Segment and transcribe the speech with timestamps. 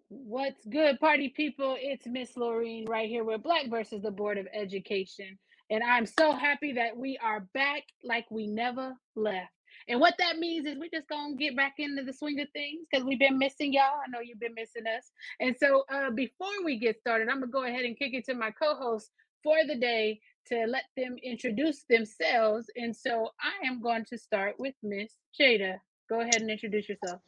[0.09, 1.77] what's good, party people?
[1.79, 5.39] It's Miss Laureen right here with Black versus the Board of Education.
[5.71, 9.51] And I'm so happy that we are back like we never left.
[9.89, 12.87] And what that means is we're just gonna get back into the swing of things
[12.91, 14.01] because we've been missing y'all.
[14.05, 15.11] I know you've been missing us.
[15.41, 18.35] And so uh, before we get started, I'm gonna go ahead and kick it to
[18.35, 19.11] my co-host
[19.43, 22.71] for the day to let them introduce themselves.
[22.77, 25.79] And so I am going to start with Miss Jada.
[26.09, 27.21] Go ahead and introduce yourself.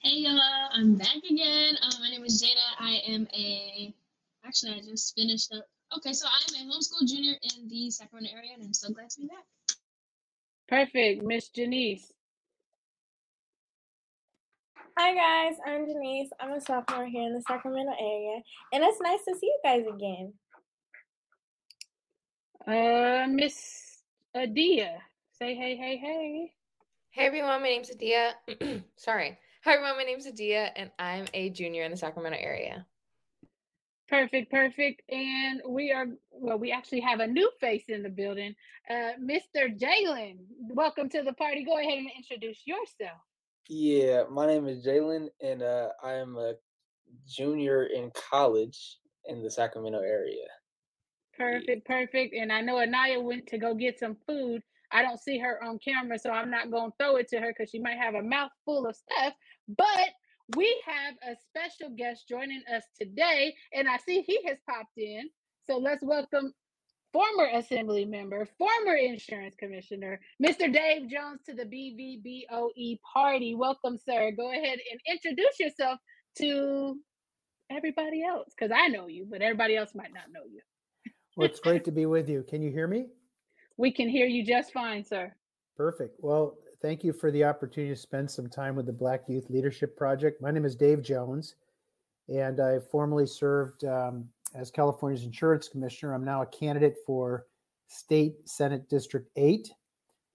[0.00, 0.40] Hey y'all,
[0.72, 1.76] I'm back again.
[1.80, 2.80] Uh, my name is Jada.
[2.80, 3.94] I am a
[4.44, 5.64] actually I just finished up.
[5.96, 9.20] Okay, so I'm a homeschool junior in the Sacramento area, and I'm so glad to
[9.20, 9.44] be back.
[10.66, 12.12] Perfect, Miss Janice.
[14.98, 16.30] Hi guys, I'm Denise.
[16.40, 18.40] I'm a sophomore here in the Sacramento area,
[18.72, 20.32] and it's nice to see you guys again.
[22.66, 24.02] Uh, Miss
[24.34, 24.98] Adia.
[25.32, 26.52] Say hey, hey, hey.
[27.10, 28.34] Hey everyone, my name's Adia.
[28.96, 29.38] Sorry.
[29.64, 32.86] Hi everyone, my name's Adia, and I'm a junior in the Sacramento area.
[34.12, 35.00] Perfect, perfect.
[35.10, 38.54] And we are, well, we actually have a new face in the building.
[38.90, 39.74] Uh, Mr.
[39.74, 40.36] Jalen,
[40.68, 41.64] welcome to the party.
[41.64, 43.18] Go ahead and introduce yourself.
[43.70, 46.52] Yeah, my name is Jalen, and uh, I am a
[47.26, 50.44] junior in college in the Sacramento area.
[51.34, 52.34] Perfect, perfect.
[52.34, 54.60] And I know Anaya went to go get some food.
[54.90, 57.54] I don't see her on camera, so I'm not going to throw it to her
[57.56, 59.32] because she might have a mouth full of stuff.
[59.68, 60.10] But
[60.56, 65.28] we have a special guest joining us today, and I see he has popped in.
[65.66, 66.52] So let's welcome
[67.12, 70.72] former assembly member, former insurance commissioner, Mr.
[70.72, 73.54] Dave Jones to the BVBOE party.
[73.54, 74.32] Welcome, sir.
[74.36, 75.98] Go ahead and introduce yourself
[76.38, 76.96] to
[77.70, 80.60] everybody else because I know you, but everybody else might not know you.
[81.36, 82.44] Well, it's great to be with you.
[82.48, 83.06] Can you hear me?
[83.76, 85.34] We can hear you just fine, sir.
[85.76, 86.16] Perfect.
[86.20, 89.96] Well, thank you for the opportunity to spend some time with the Black Youth Leadership
[89.96, 90.42] Project.
[90.42, 91.54] My name is Dave Jones,
[92.28, 96.12] and I formerly served um, as California's Insurance Commissioner.
[96.12, 97.46] I'm now a candidate for
[97.86, 99.70] State Senate District 8,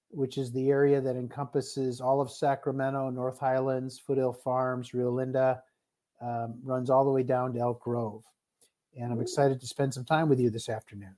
[0.09, 5.61] which is the area that encompasses all of Sacramento, North Highlands, Foothill Farms, Rio Linda,
[6.21, 8.23] um, runs all the way down to Elk Grove.
[8.97, 11.15] And I'm excited to spend some time with you this afternoon.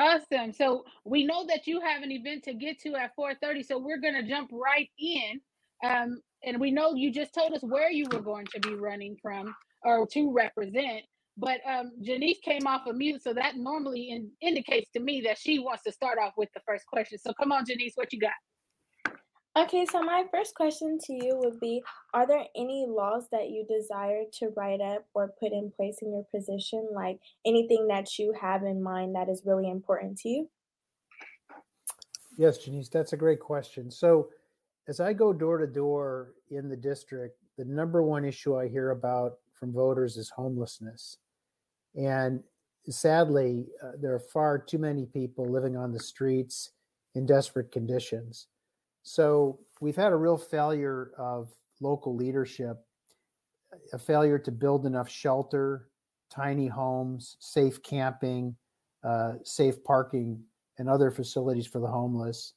[0.00, 0.52] Awesome.
[0.54, 3.64] So we know that you have an event to get to at 4:30.
[3.66, 5.40] So we're gonna jump right in.
[5.84, 9.18] Um, and we know you just told us where you were going to be running
[9.22, 11.04] from or to represent.
[11.38, 15.38] But um, Janice came off of mute, so that normally in, indicates to me that
[15.38, 17.18] she wants to start off with the first question.
[17.18, 18.49] So come on, Janice, what you got?
[19.58, 21.82] Okay, so my first question to you would be
[22.14, 26.12] Are there any laws that you desire to write up or put in place in
[26.12, 26.88] your position?
[26.94, 30.50] Like anything that you have in mind that is really important to you?
[32.36, 33.90] Yes, Janice, that's a great question.
[33.90, 34.28] So,
[34.88, 38.90] as I go door to door in the district, the number one issue I hear
[38.90, 41.18] about from voters is homelessness.
[41.94, 42.42] And
[42.88, 46.70] sadly, uh, there are far too many people living on the streets
[47.14, 48.46] in desperate conditions.
[49.02, 51.48] So we've had a real failure of
[51.80, 52.76] local leadership,
[53.92, 55.88] a failure to build enough shelter,
[56.30, 58.56] tiny homes, safe camping,
[59.04, 60.42] uh, safe parking,
[60.78, 62.54] and other facilities for the homeless,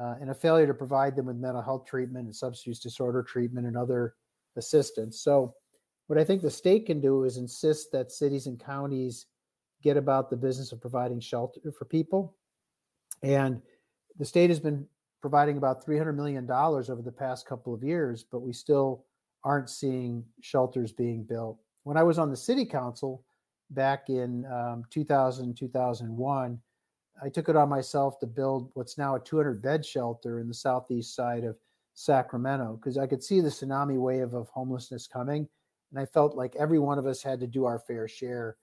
[0.00, 3.22] uh, and a failure to provide them with mental health treatment and substance use disorder
[3.22, 4.14] treatment and other
[4.56, 5.20] assistance.
[5.20, 5.54] So,
[6.06, 9.26] what I think the state can do is insist that cities and counties
[9.82, 12.36] get about the business of providing shelter for people.
[13.22, 13.60] And
[14.18, 14.86] the state has been
[15.26, 19.04] providing about $300 million over the past couple of years, but we still
[19.42, 21.58] aren't seeing shelters being built.
[21.82, 23.24] When I was on the city council
[23.70, 26.60] back in um, 2000, 2001,
[27.24, 30.54] I took it on myself to build what's now a 200 bed shelter in the
[30.54, 31.56] southeast side of
[31.94, 35.48] Sacramento because I could see the tsunami wave of homelessness coming.
[35.90, 38.58] And I felt like every one of us had to do our fair share.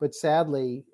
[0.00, 0.86] But sadly,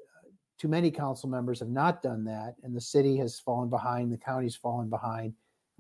[0.63, 4.17] too many council members have not done that, and the city has fallen behind, the
[4.17, 5.35] county's fallen behind, and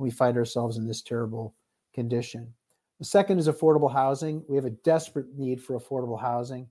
[0.04, 1.54] we find ourselves in this terrible
[1.94, 2.52] condition.
[2.98, 4.42] The second is affordable housing.
[4.48, 6.66] We have a desperate need for affordable housing.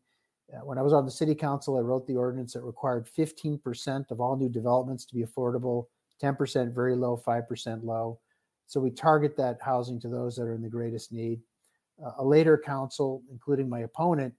[0.53, 4.11] Uh, when I was on the city council, I wrote the ordinance that required 15%
[4.11, 5.85] of all new developments to be affordable,
[6.21, 8.19] 10% very low, 5% low.
[8.67, 11.39] So we target that housing to those that are in the greatest need.
[12.05, 14.33] Uh, a later council, including my opponent,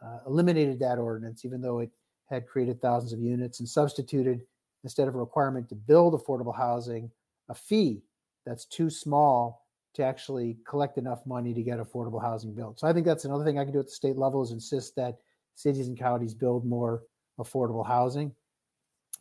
[0.00, 1.90] uh, eliminated that ordinance, even though it
[2.28, 4.42] had created thousands of units and substituted,
[4.84, 7.10] instead of a requirement to build affordable housing,
[7.48, 8.02] a fee
[8.46, 12.78] that's too small to actually collect enough money to get affordable housing built.
[12.78, 14.94] So I think that's another thing I can do at the state level is insist
[14.96, 15.18] that
[15.54, 17.02] cities and counties build more
[17.40, 18.32] affordable housing.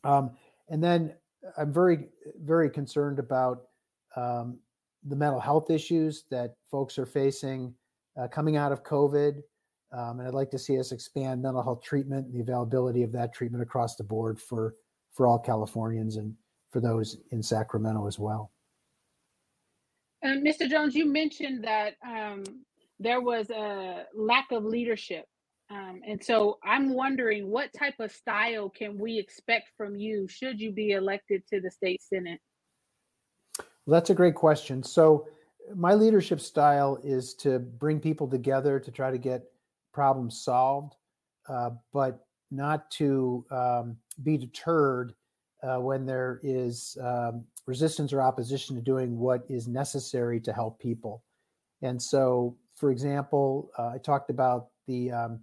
[0.03, 0.31] Um,
[0.69, 1.13] and then
[1.57, 2.09] I'm very,
[2.43, 3.63] very concerned about
[4.15, 4.59] um,
[5.07, 7.73] the mental health issues that folks are facing
[8.19, 9.41] uh, coming out of COVID.
[9.91, 13.11] Um, and I'd like to see us expand mental health treatment and the availability of
[13.13, 14.75] that treatment across the board for,
[15.13, 16.35] for all Californians and
[16.69, 18.51] for those in Sacramento as well.
[20.23, 20.69] Um, Mr.
[20.69, 22.43] Jones, you mentioned that um,
[22.99, 25.25] there was a lack of leadership.
[25.69, 30.59] Um, and so I'm wondering what type of style can we expect from you should
[30.59, 32.39] you be elected to the state senate?
[33.85, 34.83] Well, that's a great question.
[34.83, 35.27] So,
[35.75, 39.43] my leadership style is to bring people together to try to get
[39.97, 40.93] problems solved,
[41.49, 45.15] uh, but not to um, be deterred
[45.63, 50.79] uh, when there is um, resistance or opposition to doing what is necessary to help
[50.79, 51.23] people.
[51.81, 55.39] And so, for example, uh, I talked about the um,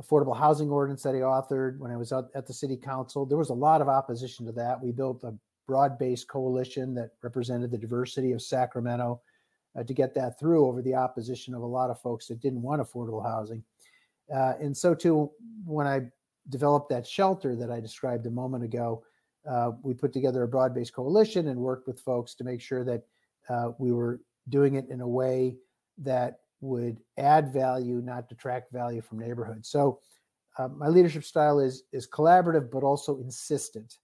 [0.00, 3.26] affordable housing ordinance that I authored when I was at the city council.
[3.26, 4.82] There was a lot of opposition to that.
[4.82, 5.34] We built a
[5.68, 9.20] broad based coalition that represented the diversity of Sacramento
[9.78, 12.62] uh, to get that through over the opposition of a lot of folks that didn't
[12.62, 13.62] want affordable housing.
[14.34, 15.30] Uh, and so, too,
[15.64, 16.02] when I
[16.48, 19.02] developed that shelter that I described a moment ago,
[19.48, 22.84] uh, we put together a broad based coalition and worked with folks to make sure
[22.84, 23.02] that
[23.48, 25.56] uh, we were doing it in a way
[25.98, 29.68] that would add value, not detract value from neighborhoods.
[29.68, 30.00] So,
[30.58, 33.98] uh, my leadership style is is collaborative, but also insistent.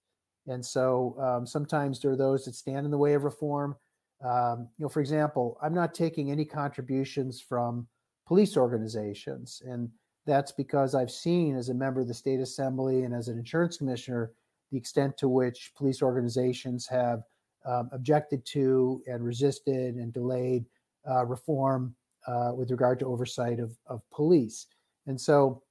[0.47, 3.75] And so, um, sometimes there are those that stand in the way of reform.
[4.23, 7.87] Um, you know, for example, I'm not taking any contributions from
[8.25, 9.89] police organizations, and
[10.27, 13.77] that's because I've seen as a member of the state assembly and as an insurance
[13.77, 14.31] commissioner
[14.71, 17.23] the extent to which police organizations have
[17.65, 20.65] um, objected to and resisted and delayed
[21.09, 21.95] uh, reform
[22.27, 24.67] uh, with regard to oversight of, of police.
[25.05, 25.63] And so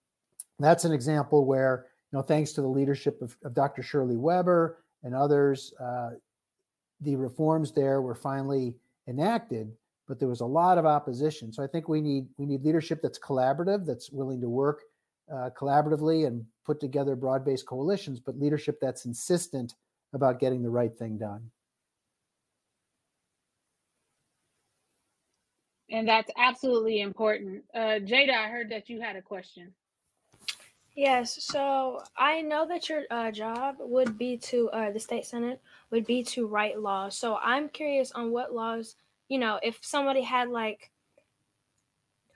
[0.58, 3.82] that's an example where, you know, thanks to the leadership of, of Dr.
[3.82, 6.10] Shirley Weber and others, uh,
[7.02, 8.74] the reforms there were finally
[9.06, 9.70] enacted,
[10.06, 11.52] but there was a lot of opposition.
[11.52, 14.82] So I think we need we need leadership that's collaborative, that's willing to work
[15.32, 19.74] uh, collaboratively and put together broad based coalitions, but leadership that's insistent
[20.12, 21.50] about getting the right thing done.
[25.90, 27.62] And that's absolutely important.
[27.74, 29.72] Uh, Jada, I heard that you had a question.
[30.96, 35.60] Yes, so I know that your uh, job would be to uh, the state senate
[35.90, 37.18] would be to write laws.
[37.18, 38.96] So I'm curious on what laws,
[39.28, 40.90] you know, if somebody had like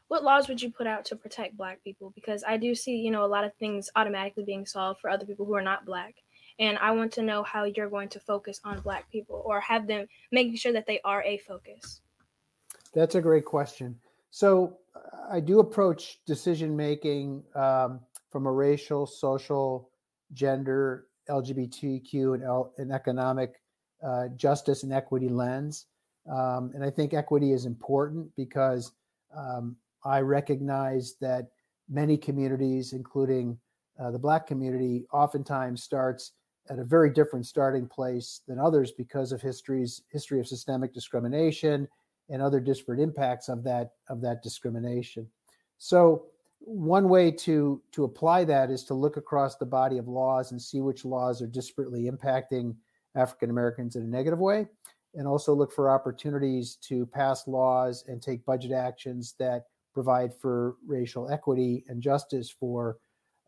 [0.08, 2.10] what laws would you put out to protect black people?
[2.16, 5.24] Because i do see you know a lot of things automatically being solved for other
[5.24, 6.16] people who are not black.
[6.58, 9.86] And i want to know how you're going to focus on black people or have
[9.86, 12.00] them making sure that they are a focus.
[12.92, 13.98] That's a great question.
[14.30, 14.78] So
[15.30, 18.00] i do approach decision making um,
[18.30, 19.90] from a racial social
[20.32, 23.60] gender lgbtq and, L- and economic
[24.02, 25.86] uh, justice and equity lens
[26.28, 28.92] um, and i think equity is important because
[29.36, 31.48] um, I recognize that
[31.88, 33.58] many communities, including
[33.98, 36.32] uh, the Black community, oftentimes starts
[36.68, 41.88] at a very different starting place than others because of history's history of systemic discrimination
[42.28, 45.28] and other disparate impacts of that of that discrimination.
[45.78, 46.26] So
[46.60, 50.62] one way to to apply that is to look across the body of laws and
[50.62, 52.76] see which laws are disparately impacting
[53.16, 54.68] African Americans in a negative way,
[55.14, 60.76] and also look for opportunities to pass laws and take budget actions that provide for
[60.86, 62.98] racial equity and justice for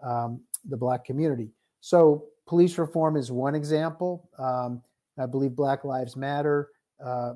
[0.02, 1.50] um, the Black community.
[1.80, 4.28] So, police reform is one example.
[4.38, 4.82] Um,
[5.18, 6.68] I believe Black Lives Matter.
[7.04, 7.34] Uh,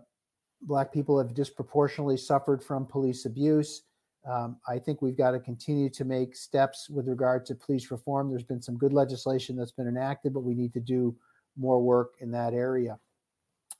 [0.62, 3.83] Black people have disproportionately suffered from police abuse.
[4.28, 8.28] Um, I think we've got to continue to make steps with regard to police reform.
[8.28, 11.14] There's been some good legislation that's been enacted, but we need to do
[11.56, 12.99] more work in that area.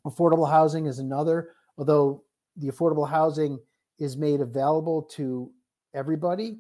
[0.07, 2.23] Affordable housing is another, although
[2.57, 3.59] the affordable housing
[3.99, 5.51] is made available to
[5.95, 6.59] everybody.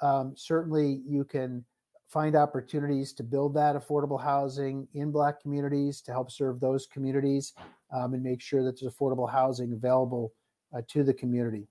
[0.00, 1.64] Um, certainly, you can
[2.06, 7.54] find opportunities to build that affordable housing in Black communities to help serve those communities
[7.92, 10.32] um, and make sure that there's affordable housing available
[10.72, 11.66] uh, to the community.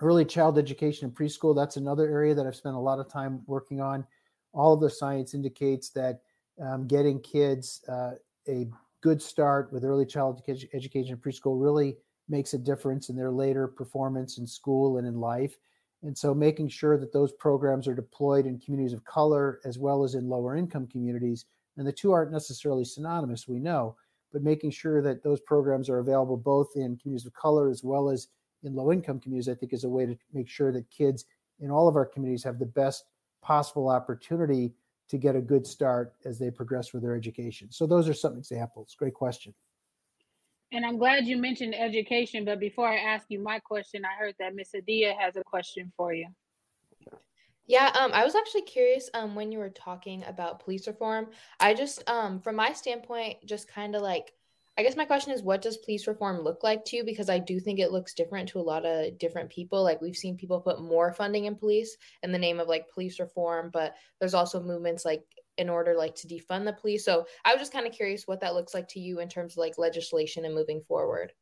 [0.00, 3.42] Early child education and preschool, that's another area that I've spent a lot of time
[3.46, 4.04] working on.
[4.52, 6.22] All of the science indicates that
[6.60, 8.12] um, getting kids uh,
[8.48, 8.66] a
[9.02, 11.96] good start with early child education and preschool really
[12.28, 15.56] makes a difference in their later performance in school and in life.
[16.02, 20.04] And so making sure that those programs are deployed in communities of color as well
[20.04, 21.44] as in lower income communities.
[21.76, 23.96] And the two aren't necessarily synonymous, we know,
[24.32, 28.08] but making sure that those programs are available both in communities of color as well
[28.08, 28.28] as
[28.62, 31.24] in low income communities, I think is a way to make sure that kids
[31.60, 33.04] in all of our communities have the best
[33.42, 34.74] possible opportunity
[35.12, 37.70] to get a good start as they progress with their education.
[37.70, 38.96] So those are some examples.
[38.98, 39.52] Great question.
[40.72, 44.34] And I'm glad you mentioned education, but before I ask you my question, I heard
[44.38, 46.28] that Miss Adia has a question for you.
[47.66, 51.26] Yeah, um, I was actually curious um when you were talking about police reform.
[51.60, 54.32] I just um from my standpoint, just kind of like
[54.78, 57.04] I guess my question is what does police reform look like to you?
[57.04, 59.82] Because I do think it looks different to a lot of different people.
[59.82, 63.20] Like we've seen people put more funding in police in the name of like police
[63.20, 65.22] reform, but there's also movements like
[65.58, 67.04] in order like to defund the police.
[67.04, 69.54] So I was just kind of curious what that looks like to you in terms
[69.54, 71.32] of like legislation and moving forward.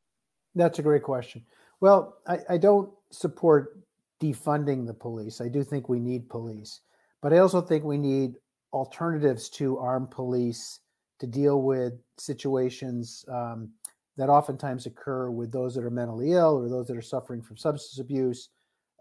[0.56, 1.44] That's a great question.
[1.80, 3.78] Well, I, I don't support
[4.20, 5.40] defunding the police.
[5.40, 6.80] I do think we need police,
[7.22, 8.34] but I also think we need
[8.72, 10.80] alternatives to armed police
[11.20, 13.70] to deal with situations um,
[14.16, 17.56] that oftentimes occur with those that are mentally ill or those that are suffering from
[17.56, 18.48] substance abuse.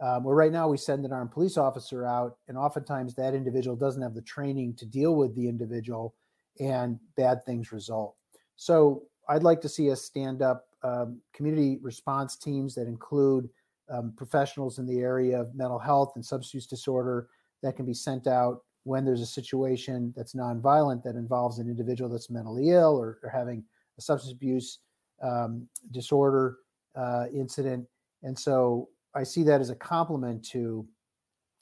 [0.01, 3.75] Um, where right now we send an armed police officer out, and oftentimes that individual
[3.75, 6.15] doesn't have the training to deal with the individual,
[6.61, 8.15] and bad things result.
[8.55, 13.49] So I'd like to see us stand up um, community response teams that include
[13.89, 17.27] um, professionals in the area of mental health and substance use disorder
[17.61, 22.09] that can be sent out when there's a situation that's nonviolent that involves an individual
[22.09, 23.63] that's mentally ill or, or having
[23.97, 24.79] a substance abuse
[25.21, 26.57] um, disorder
[26.95, 27.85] uh, incident.
[28.23, 30.87] And so I see that as a complement to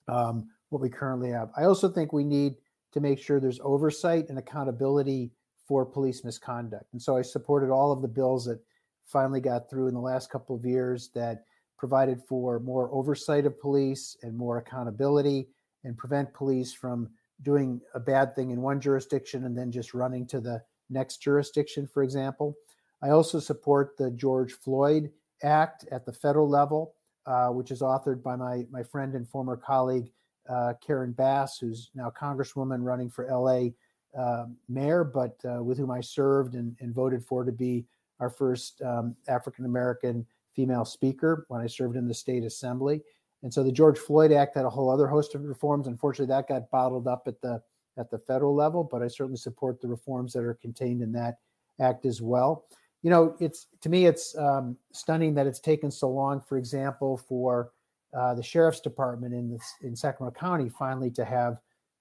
[0.07, 1.49] um, what we currently have.
[1.57, 2.55] I also think we need
[2.93, 5.31] to make sure there's oversight and accountability
[5.67, 6.85] for police misconduct.
[6.93, 8.59] And so I supported all of the bills that
[9.05, 11.43] finally got through in the last couple of years that
[11.77, 15.47] provided for more oversight of police and more accountability
[15.83, 17.09] and prevent police from
[17.41, 21.87] doing a bad thing in one jurisdiction and then just running to the next jurisdiction,
[21.87, 22.55] for example.
[23.01, 25.11] I also support the George Floyd
[25.43, 29.55] Act at the federal level, uh, which is authored by my, my friend and former
[29.55, 30.11] colleague,
[30.49, 33.69] uh, Karen Bass, who's now Congresswoman running for LA
[34.17, 37.85] uh, mayor, but uh, with whom I served and, and, voted for to be
[38.19, 43.03] our first um, African American female speaker when I served in the state assembly.
[43.43, 45.87] And so the George Floyd Act had a whole other host of reforms.
[45.87, 47.61] Unfortunately, that got bottled up at the
[47.97, 51.39] at the federal level, but I certainly support the reforms that are contained in that
[51.79, 52.65] act as well.
[53.01, 56.41] You know, it's to me, it's um, stunning that it's taken so long.
[56.41, 57.71] For example, for
[58.13, 61.59] uh, the sheriff's department in this in Sacramento County finally to have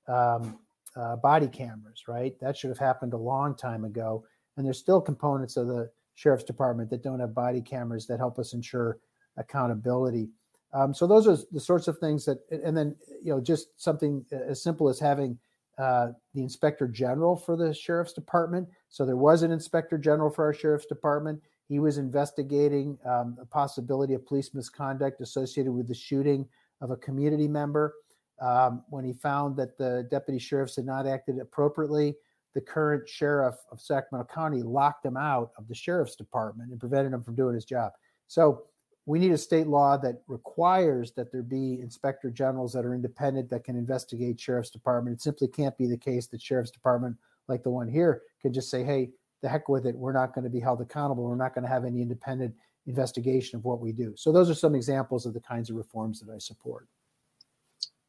[0.09, 0.59] um,
[0.97, 2.02] uh, body cameras.
[2.09, 4.25] Right, that should have happened a long time ago.
[4.57, 8.38] And there's still components of the sheriff's department that don't have body cameras that help
[8.38, 8.99] us ensure
[9.37, 10.31] accountability.
[10.73, 14.25] Um, so those are the sorts of things that, and then you know, just something
[14.33, 15.39] as simple as having
[15.79, 18.69] uh, the inspector general for the sheriff's department.
[18.89, 21.41] So there was an inspector general for our sheriff's department.
[21.69, 26.47] He was investigating um, a possibility of police misconduct associated with the shooting
[26.81, 27.95] of a community member.
[28.41, 32.15] Um, when he found that the deputy sheriffs had not acted appropriately,
[32.55, 37.13] the current sheriff of Sacramento County locked him out of the sheriff's department and prevented
[37.13, 37.93] him from doing his job.
[38.29, 38.65] So
[39.07, 43.49] we need a state law that requires that there be inspector generals that are independent
[43.51, 45.15] that can investigate sheriff's department.
[45.15, 48.69] It simply can't be the case that sheriff's department, like the one here, can just
[48.69, 49.97] say, "Hey, the heck with it.
[49.97, 51.23] We're not going to be held accountable.
[51.23, 52.55] We're not going to have any independent
[52.87, 56.21] investigation of what we do." So those are some examples of the kinds of reforms
[56.21, 56.89] that I support.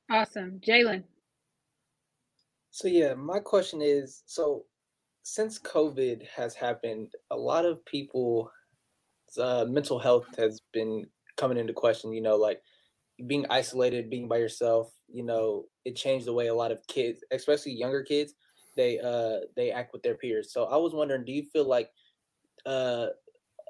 [0.10, 1.04] Awesome, Jalen.
[2.72, 4.66] So yeah, my question is: so
[5.22, 8.51] since COVID has happened, a lot of people
[9.38, 11.05] uh, mental health has been
[11.36, 12.13] coming into question.
[12.13, 12.62] You know, like
[13.25, 14.91] being isolated, being by yourself.
[15.07, 18.34] You know, it changed the way a lot of kids, especially younger kids,
[18.77, 20.53] they uh they act with their peers.
[20.53, 21.89] So I was wondering, do you feel like
[22.65, 23.07] uh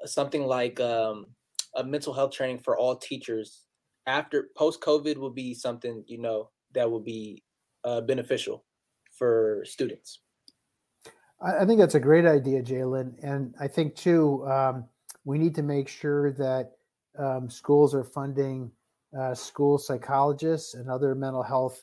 [0.04, 1.26] something like um
[1.74, 3.64] a mental health training for all teachers
[4.06, 7.42] after post COVID would be something you know that would be
[7.84, 8.64] uh, beneficial
[9.12, 10.20] for students?
[11.40, 14.44] I think that's a great idea, Jalen, and I think too.
[14.46, 14.86] Um,
[15.24, 16.72] we need to make sure that
[17.18, 18.70] um, schools are funding
[19.18, 21.82] uh, school psychologists and other mental health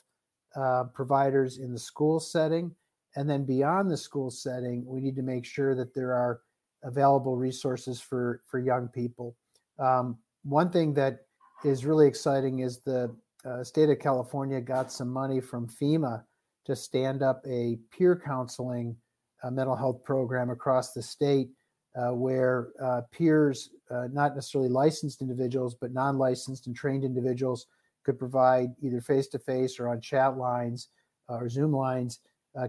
[0.54, 2.74] uh, providers in the school setting.
[3.16, 6.40] And then beyond the school setting, we need to make sure that there are
[6.82, 9.36] available resources for, for young people.
[9.78, 11.20] Um, one thing that
[11.64, 13.14] is really exciting is the
[13.44, 16.22] uh, state of California got some money from FEMA
[16.66, 18.96] to stand up a peer counseling
[19.42, 21.48] uh, mental health program across the state
[21.96, 27.66] uh, where uh, peers, uh, not necessarily licensed individuals, but non licensed and trained individuals,
[28.04, 30.88] could provide either face to face or on chat lines
[31.28, 32.20] or Zoom lines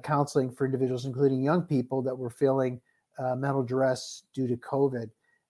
[0.04, 2.82] counseling for individuals, including young people that were feeling
[3.20, 5.10] uh, mental duress due to COVID.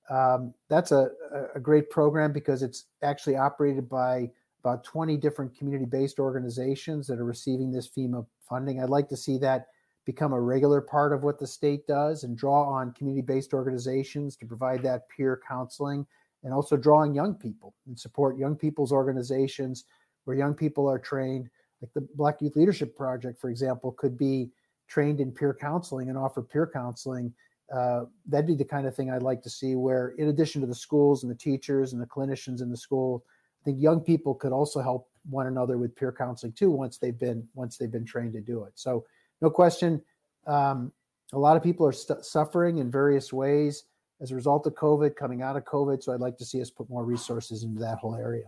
[0.09, 1.09] Um, that's a,
[1.55, 4.29] a great program because it's actually operated by
[4.63, 8.81] about 20 different community-based organizations that are receiving this FEMA funding.
[8.81, 9.67] I'd like to see that
[10.07, 14.45] become a regular part of what the state does and draw on community-based organizations to
[14.45, 16.07] provide that peer counseling
[16.43, 19.83] and also drawing young people and support young people's organizations
[20.23, 21.49] where young people are trained.
[21.81, 24.49] Like the black youth leadership project for example could be
[24.87, 27.33] trained in peer counseling and offer peer counseling.
[27.71, 30.67] Uh, that'd be the kind of thing i'd like to see where in addition to
[30.67, 33.25] the schools and the teachers and the clinicians in the school
[33.61, 37.19] i think young people could also help one another with peer counseling too once they've
[37.19, 38.73] been once they've been trained to do it.
[38.75, 39.05] So
[39.41, 40.01] no question
[40.47, 40.91] um,
[41.33, 43.83] a lot of people are st- suffering in various ways
[44.21, 46.69] as a result of covid coming out of covid so i'd like to see us
[46.69, 48.45] put more resources into that whole area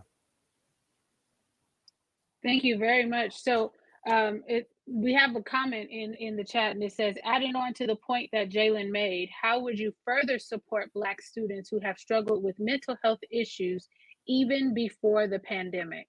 [2.42, 3.36] Thank you very much.
[3.42, 3.72] So
[4.08, 7.74] um, it, we have a comment in, in the chat and it says, adding on
[7.74, 11.98] to the point that Jalen made, how would you further support Black students who have
[11.98, 13.88] struggled with mental health issues
[14.26, 16.06] even before the pandemic?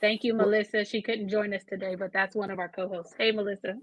[0.00, 0.84] Thank you, Melissa.
[0.84, 3.14] She couldn't join us today, but that's one of our co-hosts.
[3.16, 3.74] Hey, Melissa.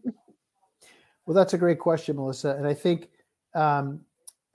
[1.26, 2.52] Well, that's a great question, Melissa.
[2.52, 3.10] And I think,
[3.54, 4.02] um,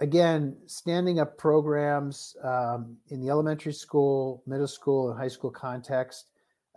[0.00, 6.26] again, standing up programs um, in the elementary school, middle school, and high school context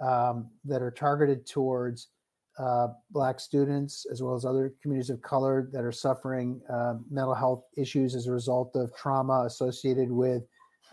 [0.01, 2.10] um, that are targeted towards
[2.57, 7.34] uh, Black students as well as other communities of color that are suffering uh, mental
[7.34, 10.43] health issues as a result of trauma associated with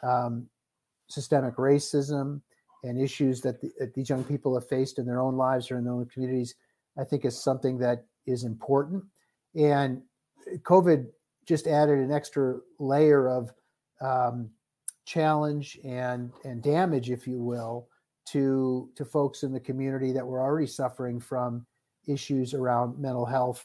[0.03, 0.47] um,
[1.09, 2.41] systemic racism
[2.83, 5.79] and issues that, the, that, these young people have faced in their own lives or
[5.79, 6.55] in their own communities,
[6.99, 9.05] I think is something that is important.
[9.55, 10.03] And
[10.63, 11.07] COVID
[11.47, 13.53] just added an extra layer of
[14.01, 14.51] um,
[15.05, 17.89] challenge and and damage, if you will,
[18.27, 21.67] to to folks in the community that were already suffering from
[22.09, 23.65] issues around mental health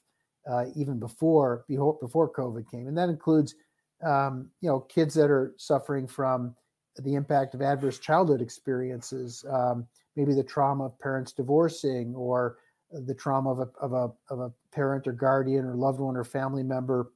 [0.49, 3.55] uh, even before before COVID came, and that includes
[4.03, 6.55] um, you know kids that are suffering from
[7.03, 12.57] the impact of adverse childhood experiences, um, maybe the trauma of parents divorcing, or
[12.91, 16.23] the trauma of a, of a of a parent or guardian or loved one or
[16.23, 17.11] family member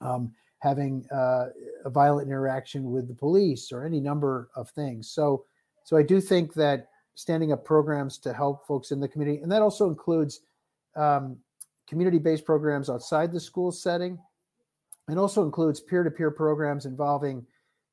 [0.00, 1.46] um, having uh,
[1.84, 5.10] a violent interaction with the police, or any number of things.
[5.10, 5.44] So
[5.84, 9.50] so I do think that standing up programs to help folks in the community, and
[9.50, 10.40] that also includes
[10.96, 11.36] um,
[11.86, 14.18] community-based programs outside the school setting,
[15.08, 17.46] and also includes peer-to-peer programs involving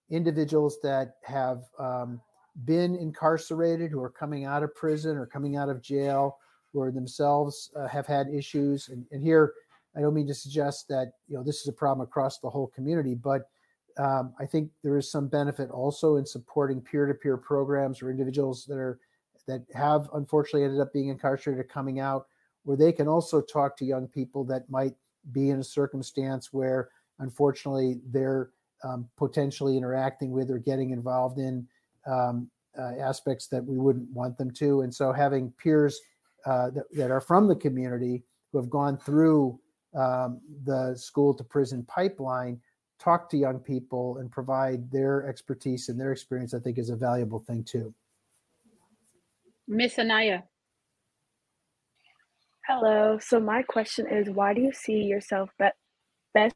[0.09, 2.21] individuals that have um,
[2.63, 6.37] been incarcerated, who are coming out of prison or coming out of jail,
[6.71, 8.89] who are themselves uh, have had issues.
[8.89, 9.53] And, and here,
[9.95, 12.67] I don't mean to suggest that you know this is a problem across the whole
[12.67, 13.49] community, but
[13.97, 18.77] um, I think there is some benefit also in supporting peer-to-peer programs or individuals that
[18.77, 18.99] are
[19.47, 22.27] that have unfortunately ended up being incarcerated coming out,
[22.63, 24.93] where they can also talk to young people that might
[25.31, 26.89] be in a circumstance where
[27.19, 28.49] unfortunately they're
[28.86, 31.67] um, potentially interacting with or getting involved in
[32.06, 34.82] um, uh, aspects that we wouldn't want them to.
[34.82, 36.00] And so having peers
[36.45, 39.60] uh, that, that, are from the community who have gone through
[39.95, 42.60] um, the school to prison pipeline
[43.00, 46.95] talk to young people and provide their expertise and their experience, I think is a
[46.95, 47.93] valuable thing too.
[49.67, 50.43] Miss Anaya.
[52.67, 53.19] Hello.
[53.21, 55.69] So my question is, why do you see yourself be-
[56.34, 56.56] best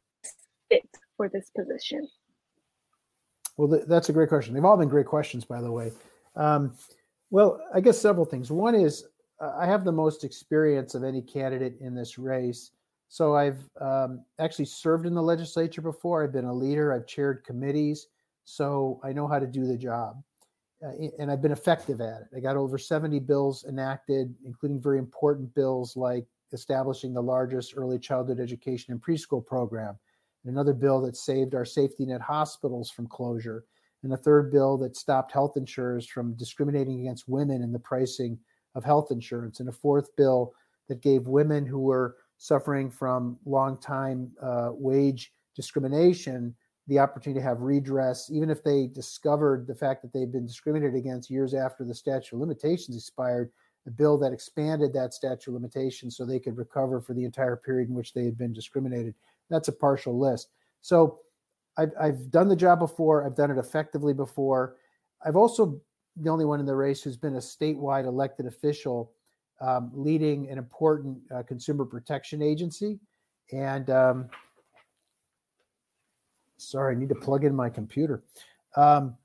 [0.68, 2.08] fit for this position?
[3.60, 4.54] Well, th- that's a great question.
[4.54, 5.92] They've all been great questions, by the way.
[6.36, 6.72] Um,
[7.30, 8.50] well, I guess several things.
[8.50, 9.04] One is
[9.40, 12.72] uh, I have the most experience of any candidate in this race
[13.12, 16.22] so I've um, actually served in the legislature before.
[16.22, 16.92] I've been a leader.
[16.92, 18.06] I've chaired committees.
[18.44, 20.22] So I know how to do the job.
[20.80, 22.28] Uh, and I've been effective at it.
[22.36, 27.98] I got over 70 bills enacted, including very important bills like establishing the largest early
[27.98, 29.98] childhood education and preschool program,
[30.44, 33.64] another bill that saved our safety net hospitals from closure,
[34.02, 38.38] and a third bill that stopped health insurers from discriminating against women in the pricing
[38.74, 40.52] of health insurance, and a fourth bill
[40.88, 46.54] that gave women who were suffering from long time uh, wage discrimination
[46.90, 50.96] the opportunity to have redress, even if they discovered the fact that they've been discriminated
[50.96, 53.52] against years after the statute of limitations expired,
[53.86, 57.56] a bill that expanded that statute of limitations so they could recover for the entire
[57.56, 59.14] period in which they had been discriminated.
[59.50, 60.48] That's a partial list.
[60.80, 61.18] So
[61.76, 64.76] I've, I've done the job before, I've done it effectively before.
[65.24, 65.80] I've also
[66.16, 69.12] the only one in the race who's been a statewide elected official
[69.60, 72.98] um, leading an important uh, consumer protection agency.
[73.52, 74.28] And um,
[76.56, 78.22] sorry, I need to plug in my computer.
[78.76, 79.16] Um,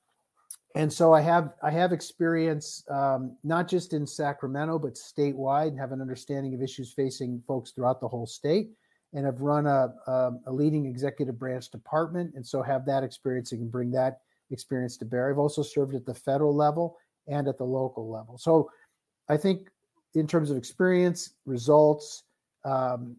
[0.75, 5.79] and so I have I have experience um, not just in Sacramento but statewide, and
[5.79, 8.71] have an understanding of issues facing folks throughout the whole state.
[9.15, 13.54] And have run a, a, a, leading executive branch department, and so have that experience
[13.54, 14.19] and can bring that
[14.51, 15.32] experience to bear.
[15.32, 16.97] I've also served at the federal level
[17.28, 18.38] and at the local level.
[18.38, 18.69] So
[19.30, 19.69] I think
[20.13, 22.23] in terms of experience, results,
[22.65, 23.15] um,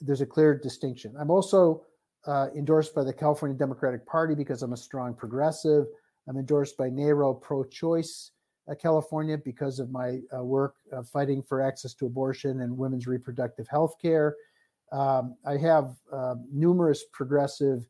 [0.00, 1.14] there's a clear distinction.
[1.18, 1.82] I'm also
[2.26, 5.86] uh, endorsed by the California Democratic Party because I'm a strong progressive.
[6.28, 8.32] I'm endorsed by NARAL Pro Choice
[8.70, 13.06] uh, California because of my uh, work uh, fighting for access to abortion and women's
[13.06, 14.36] reproductive health care.
[14.92, 17.86] Um, I have um, numerous progressive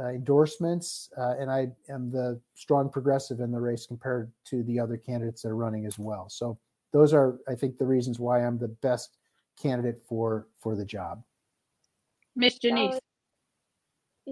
[0.00, 4.80] uh, endorsements, uh, and I am the strong progressive in the race compared to the
[4.80, 6.28] other candidates that are running as well.
[6.28, 6.58] So
[6.92, 9.18] those are, I think, the reasons why I'm the best
[9.60, 11.22] candidate for for the job.
[12.34, 12.98] Miss Janice.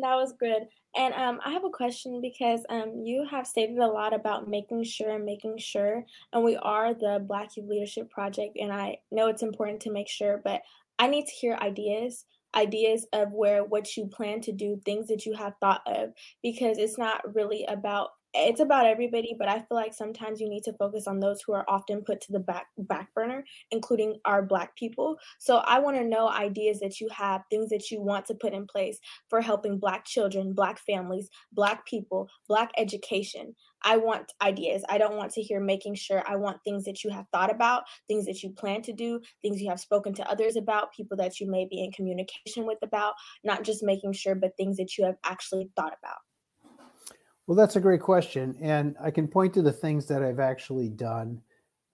[0.02, 0.62] That was, good.
[0.96, 4.84] And um, I have a question because um, you have stated a lot about making
[4.84, 9.28] sure and making sure, and we are the Black Youth Leadership Project, and I know
[9.28, 10.62] it's important to make sure, but
[10.98, 15.26] I need to hear ideas ideas of where what you plan to do things that
[15.26, 16.10] you have thought of
[16.42, 20.62] because it's not really about it's about everybody, but I feel like sometimes you need
[20.64, 24.42] to focus on those who are often put to the back back burner, including our
[24.42, 25.16] black people.
[25.38, 28.52] So I want to know ideas that you have, things that you want to put
[28.52, 33.54] in place for helping black children, black families, black people, black education.
[33.82, 34.84] I want ideas.
[34.88, 36.22] I don't want to hear making sure.
[36.26, 39.60] I want things that you have thought about, things that you plan to do, things
[39.60, 43.14] you have spoken to others about, people that you may be in communication with about,
[43.44, 46.25] not just making sure, but things that you have actually thought about.
[47.46, 48.56] Well, that's a great question.
[48.60, 51.40] And I can point to the things that I've actually done.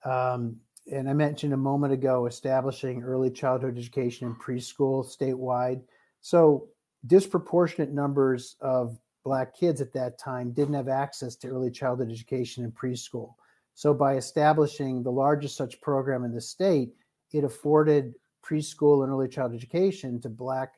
[0.04, 0.56] Um,
[0.90, 5.82] and I mentioned a moment ago establishing early childhood education in preschool statewide.
[6.22, 6.68] So,
[7.06, 12.64] disproportionate numbers of Black kids at that time didn't have access to early childhood education
[12.64, 13.34] in preschool.
[13.74, 16.94] So, by establishing the largest such program in the state,
[17.32, 20.74] it afforded preschool and early child education to Black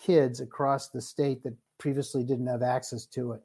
[0.00, 3.42] kids across the state that previously didn't have access to it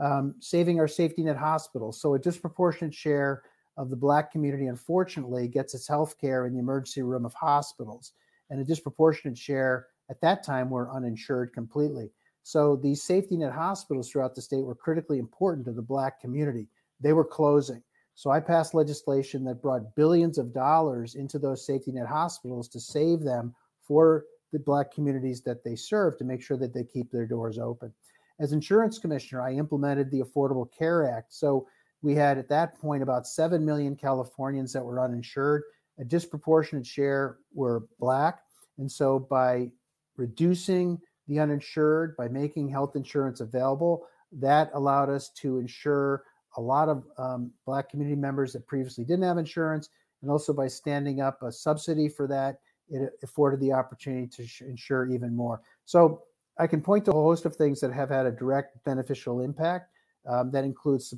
[0.00, 2.00] um, saving our safety net hospitals.
[2.00, 3.42] So a disproportionate share
[3.76, 8.12] of the Black community, unfortunately, gets its health care in the emergency room of hospitals,
[8.50, 12.10] and a disproportionate share at that time were uninsured completely.
[12.42, 16.68] So these safety net hospitals throughout the state were critically important to the Black community.
[17.00, 17.82] They were closing.
[18.14, 22.80] So I passed legislation that brought billions of dollars into those safety net hospitals to
[22.80, 27.10] save them for the Black communities that they serve to make sure that they keep
[27.10, 27.92] their doors open.
[28.40, 31.32] As insurance commissioner, I implemented the Affordable Care Act.
[31.32, 31.68] So
[32.02, 35.62] we had at that point about 7 million Californians that were uninsured.
[35.98, 38.40] A disproportionate share were Black.
[38.78, 39.70] And so by
[40.16, 40.98] reducing
[41.28, 46.24] the uninsured, by making health insurance available, that allowed us to insure
[46.56, 49.90] a lot of um, Black community members that previously didn't have insurance.
[50.22, 55.06] And also by standing up a subsidy for that, it afforded the opportunity to insure
[55.10, 55.60] even more.
[55.84, 56.22] So
[56.60, 59.90] I can point to a host of things that have had a direct beneficial impact.
[60.28, 61.14] Um, that includes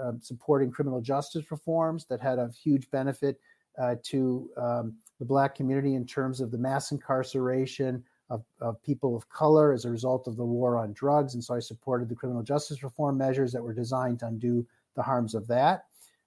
[0.00, 3.38] um, supporting criminal justice reforms that had a huge benefit
[3.78, 9.14] uh, to um, the Black community in terms of the mass incarceration of, of, people
[9.14, 11.34] of color as a result of the war on drugs.
[11.34, 15.02] And so I supported the criminal justice reform measures that were designed to undo the
[15.02, 15.84] harms of that.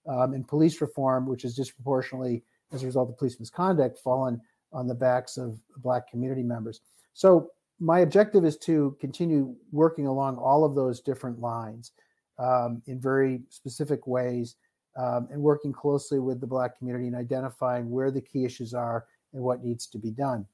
[0.07, 4.39] Um, and police reform, which is disproportionately, as a result of police misconduct, fallen
[4.71, 6.81] on the backs of Black community members.
[7.15, 11.91] So my objective is to continue working along all of those different lines
[12.37, 14.55] um, in very specific ways
[14.97, 19.05] um, and working closely with the Black community and identifying where the key issues are
[19.33, 20.45] and what needs to be done.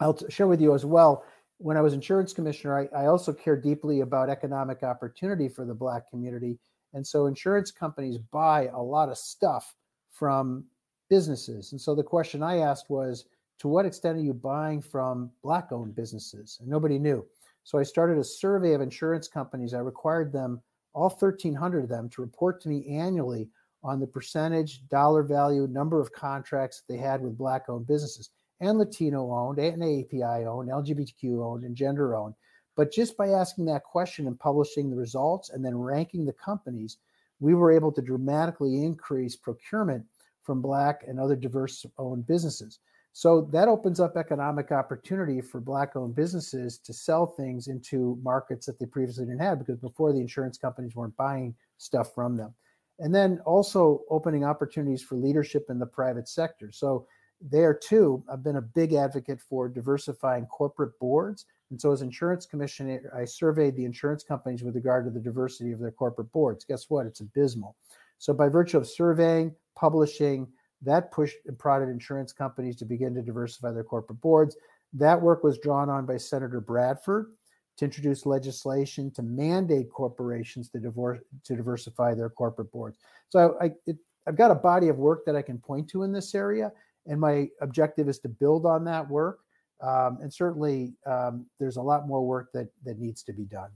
[0.00, 1.24] I'll t- share with you as well.
[1.58, 5.74] When I was insurance commissioner, I, I also care deeply about economic opportunity for the
[5.74, 6.58] Black community.
[6.94, 9.74] And so insurance companies buy a lot of stuff
[10.10, 10.64] from
[11.10, 11.72] businesses.
[11.72, 13.26] And so the question I asked was,
[13.58, 16.58] to what extent are you buying from black owned businesses?
[16.60, 17.26] And nobody knew.
[17.64, 19.74] So I started a survey of insurance companies.
[19.74, 20.60] I required them,
[20.92, 23.48] all 1,300 of them, to report to me annually
[23.82, 28.30] on the percentage, dollar value, number of contracts that they had with black owned businesses
[28.60, 32.34] and Latino owned, and API owned, LGBTQ owned, and gender owned.
[32.74, 36.98] But just by asking that question and publishing the results and then ranking the companies,
[37.40, 40.04] we were able to dramatically increase procurement
[40.42, 42.78] from Black and other diverse owned businesses.
[43.16, 48.66] So that opens up economic opportunity for Black owned businesses to sell things into markets
[48.66, 52.52] that they previously didn't have because before the insurance companies weren't buying stuff from them.
[52.98, 56.70] And then also opening opportunities for leadership in the private sector.
[56.70, 57.06] So
[57.40, 61.46] there too, I've been a big advocate for diversifying corporate boards.
[61.70, 65.72] And so as insurance commissioner, I surveyed the insurance companies with regard to the diversity
[65.72, 66.66] of their corporate boards.
[66.66, 67.06] Guess what?
[67.06, 67.76] It's abysmal.
[68.18, 70.48] So by virtue of surveying, publishing,
[70.82, 74.56] that pushed and prodded insurance companies to begin to diversify their corporate boards.
[74.92, 77.32] that work was drawn on by Senator Bradford
[77.76, 82.98] to introduce legislation to mandate corporations to, divorce, to diversify their corporate boards.
[83.28, 86.12] So I, it, I've got a body of work that I can point to in
[86.12, 86.72] this area,
[87.06, 89.40] and my objective is to build on that work.
[89.82, 93.68] Um, and certainly, um, there's a lot more work that that needs to be done.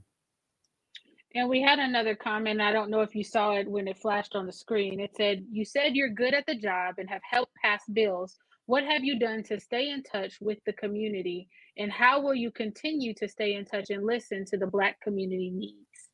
[1.33, 2.59] And we had another comment.
[2.59, 4.99] I don't know if you saw it when it flashed on the screen.
[4.99, 8.37] It said, You said you're good at the job and have helped pass bills.
[8.65, 11.47] What have you done to stay in touch with the community?
[11.77, 15.51] And how will you continue to stay in touch and listen to the Black community
[15.51, 16.09] needs?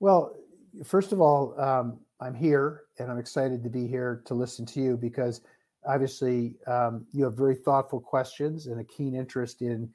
[0.00, 0.36] Well,
[0.84, 4.80] first of all, um, I'm here and I'm excited to be here to listen to
[4.80, 5.40] you because
[5.88, 9.88] obviously um, you have very thoughtful questions and a keen interest in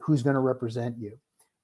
[0.00, 1.18] who's going to represent you.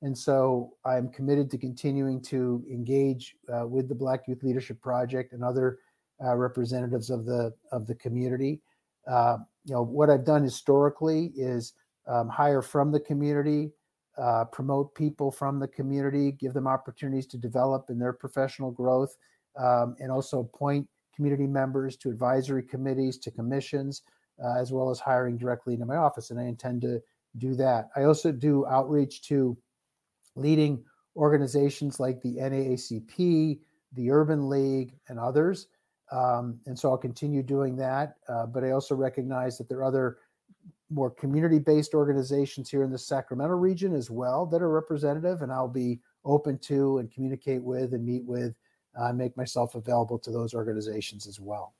[0.05, 5.33] And so I'm committed to continuing to engage uh, with the Black Youth Leadership Project
[5.33, 5.79] and other
[6.23, 8.61] uh, representatives of the of the community.
[9.11, 11.73] Uh, you know what I've done historically is
[12.07, 13.73] um, hire from the community,
[14.19, 19.17] uh, promote people from the community, give them opportunities to develop in their professional growth,
[19.59, 20.87] um, and also appoint
[21.17, 24.03] community members to advisory committees, to commissions,
[24.45, 26.31] uh, as well as hiring directly into my office.
[26.31, 27.01] And I intend to
[27.39, 27.89] do that.
[27.97, 29.57] I also do outreach to
[30.37, 30.83] leading
[31.17, 33.61] organizations like the NAACP,
[33.93, 35.69] the Urban League, and others.
[36.11, 38.17] Um, and so I'll continue doing that.
[38.29, 40.19] Uh, but I also recognize that there are other
[40.91, 45.53] more community based organizations here in the Sacramento region as well that are representative, and
[45.53, 48.55] I'll be open to and communicate with and meet with,
[48.99, 51.75] uh, make myself available to those organizations as well.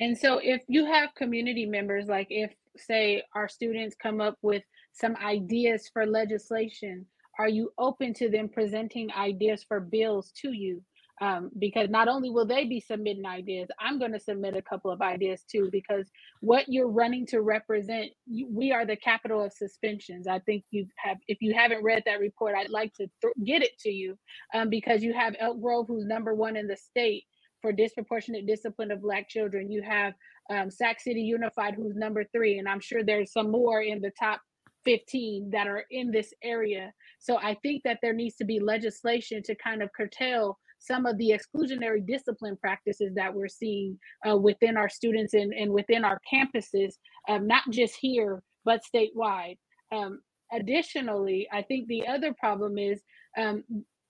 [0.00, 4.62] And so, if you have community members, like if, say, our students come up with
[4.92, 7.06] some ideas for legislation,
[7.38, 10.82] are you open to them presenting ideas for bills to you?
[11.20, 14.92] Um, because not only will they be submitting ideas, I'm going to submit a couple
[14.92, 15.68] of ideas too.
[15.72, 16.08] Because
[16.40, 20.28] what you're running to represent, you, we are the capital of suspensions.
[20.28, 23.62] I think you have, if you haven't read that report, I'd like to th- get
[23.62, 24.16] it to you
[24.54, 27.24] um, because you have Elk Grove, who's number one in the state
[27.62, 29.72] for disproportionate discipline of Black children.
[29.72, 30.14] You have
[30.50, 34.12] um, Sac City Unified, who's number three, and I'm sure there's some more in the
[34.18, 34.40] top
[34.88, 36.90] 15 that are in this area.
[37.18, 41.18] So I think that there needs to be legislation to kind of curtail some of
[41.18, 46.18] the exclusionary discipline practices that we're seeing uh, within our students and, and within our
[46.32, 46.94] campuses,
[47.28, 49.58] um, not just here, but statewide.
[49.92, 50.20] Um,
[50.52, 53.02] additionally, I think the other problem is
[53.36, 53.64] um,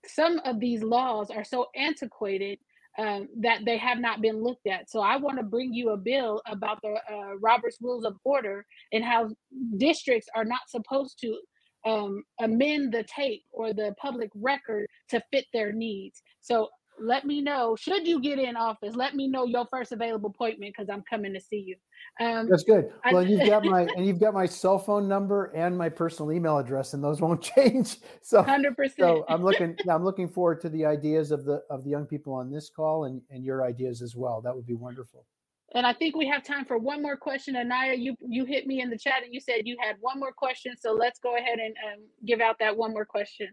[0.07, 2.59] some of these laws are so antiquated
[2.99, 4.91] um, that they have not been looked at.
[4.91, 8.67] So I want to bring you a bill about the uh, Robert's Rules of Order
[8.93, 9.31] and how
[9.77, 11.39] districts are not supposed to
[11.87, 16.23] um, amend the tape or the public record to fit their needs.
[16.41, 16.69] So
[17.01, 20.73] let me know should you get in office let me know your first available appointment
[20.77, 21.77] because i'm coming to see you
[22.25, 25.47] um, that's good well I, you've got my and you've got my cell phone number
[25.55, 30.05] and my personal email address and those won't change so 100% so i'm looking i'm
[30.05, 33.21] looking forward to the ideas of the of the young people on this call and
[33.31, 35.27] and your ideas as well that would be wonderful
[35.75, 37.55] and I think we have time for one more question.
[37.55, 40.33] Anaya, you you hit me in the chat and you said you had one more
[40.33, 40.75] question.
[40.79, 43.49] So let's go ahead and um, give out that one more question.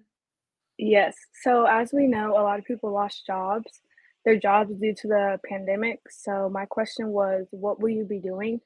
[0.78, 1.16] Yes.
[1.44, 3.82] So as we know, a lot of people lost jobs,
[4.26, 6.00] their jobs due to the pandemic.
[6.10, 8.60] So my question was, what will you be doing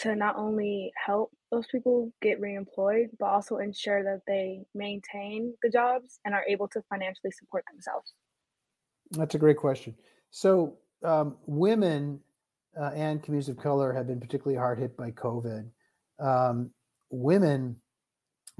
[0.00, 5.70] to not only help those people get reemployed, but also ensure that they maintain the
[5.70, 8.12] jobs and are able to financially support themselves?
[9.10, 9.96] That's a great question.
[10.30, 12.20] So um, women
[12.80, 15.68] uh, and communities of color have been particularly hard hit by COVID.
[16.20, 16.70] Um,
[17.10, 17.76] women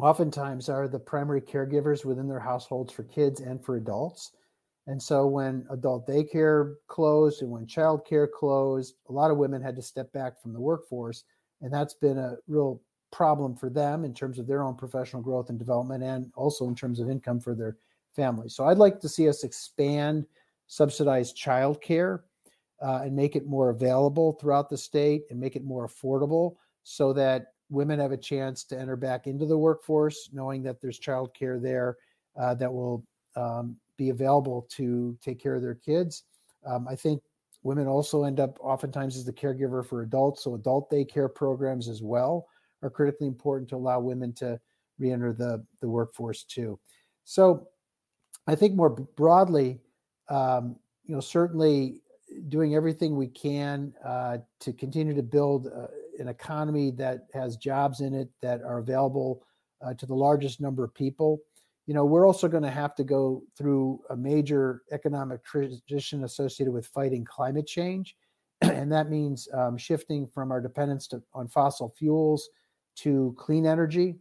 [0.02, 4.32] oftentimes are the primary caregivers within their households for kids and for adults.
[4.86, 9.76] And so when adult daycare closed and when childcare closed, a lot of women had
[9.76, 11.24] to step back from the workforce.
[11.60, 12.80] And that's been a real
[13.12, 16.74] problem for them in terms of their own professional growth and development and also in
[16.74, 17.76] terms of income for their
[18.14, 18.54] families.
[18.54, 20.26] So I'd like to see us expand
[20.66, 22.20] subsidized childcare
[22.82, 27.12] uh, and make it more available throughout the state and make it more affordable so
[27.12, 31.62] that women have a chance to enter back into the workforce, knowing that there's childcare
[31.62, 31.96] there
[32.38, 33.04] uh, that will
[33.36, 36.24] um, be available to take care of their kids.
[36.66, 37.22] Um, I think
[37.62, 42.02] women also end up oftentimes as the caregiver for adults, so adult daycare programs as
[42.02, 42.46] well
[42.82, 44.58] are critically important to allow women to
[44.98, 46.78] re-enter the the workforce too.
[47.24, 47.68] So,
[48.46, 49.80] I think more broadly,
[50.28, 52.00] um, you know, certainly
[52.48, 55.86] doing everything we can uh, to continue to build uh,
[56.20, 59.44] an economy that has jobs in it that are available
[59.84, 61.40] uh, to the largest number of people.
[61.86, 66.72] You know, we're also going to have to go through a major economic transition associated
[66.72, 68.16] with fighting climate change.
[68.60, 72.48] and that means um, shifting from our dependence to, on fossil fuels
[72.96, 74.16] to clean energy.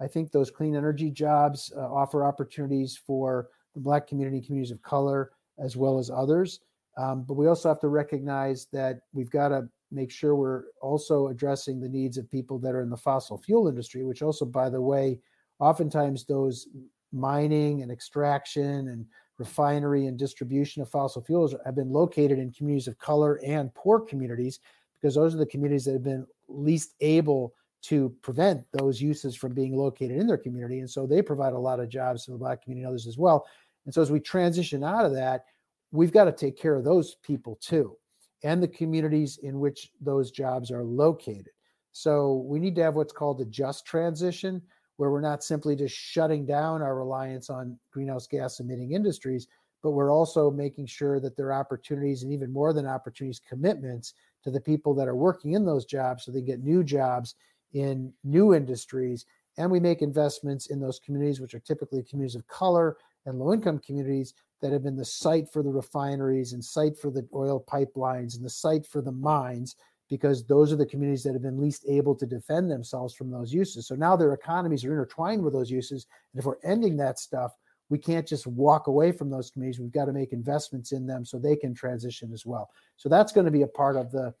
[0.00, 4.82] I think those clean energy jobs uh, offer opportunities for the Black community, communities of
[4.82, 6.60] color, as well as others.
[6.96, 11.28] Um, but we also have to recognize that we've got to make sure we're also
[11.28, 14.68] addressing the needs of people that are in the fossil fuel industry, which also, by
[14.68, 15.18] the way,
[15.60, 16.68] oftentimes those
[17.12, 19.06] mining and extraction and
[19.38, 24.00] refinery and distribution of fossil fuels have been located in communities of color and poor
[24.00, 24.60] communities
[25.00, 29.52] because those are the communities that have been least able to prevent those uses from
[29.52, 30.80] being located in their community.
[30.80, 33.18] And so they provide a lot of jobs to the Black community and others as
[33.18, 33.46] well.
[33.84, 35.44] And so as we transition out of that,
[35.92, 37.96] we've got to take care of those people too
[38.44, 41.48] and the communities in which those jobs are located.
[41.92, 44.62] So we need to have what's called a just transition,
[44.96, 49.48] where we're not simply just shutting down our reliance on greenhouse gas emitting industries,
[49.82, 54.14] but we're also making sure that there are opportunities and even more than opportunities, commitments
[54.42, 57.34] to the people that are working in those jobs so they get new jobs
[57.72, 59.24] in new industries.
[59.56, 62.96] And we make investments in those communities, which are typically communities of color
[63.26, 67.10] and low income communities that have been the site for the refineries and site for
[67.10, 69.76] the oil pipelines and the site for the mines
[70.10, 73.52] because those are the communities that have been least able to defend themselves from those
[73.52, 73.86] uses.
[73.86, 76.06] So now their economies are intertwined with those uses.
[76.32, 77.52] And if we're ending that stuff,
[77.88, 79.80] we can't just walk away from those communities.
[79.80, 82.70] We've got to make investments in them so they can transition as well.
[82.96, 84.34] So that's going to be a part of the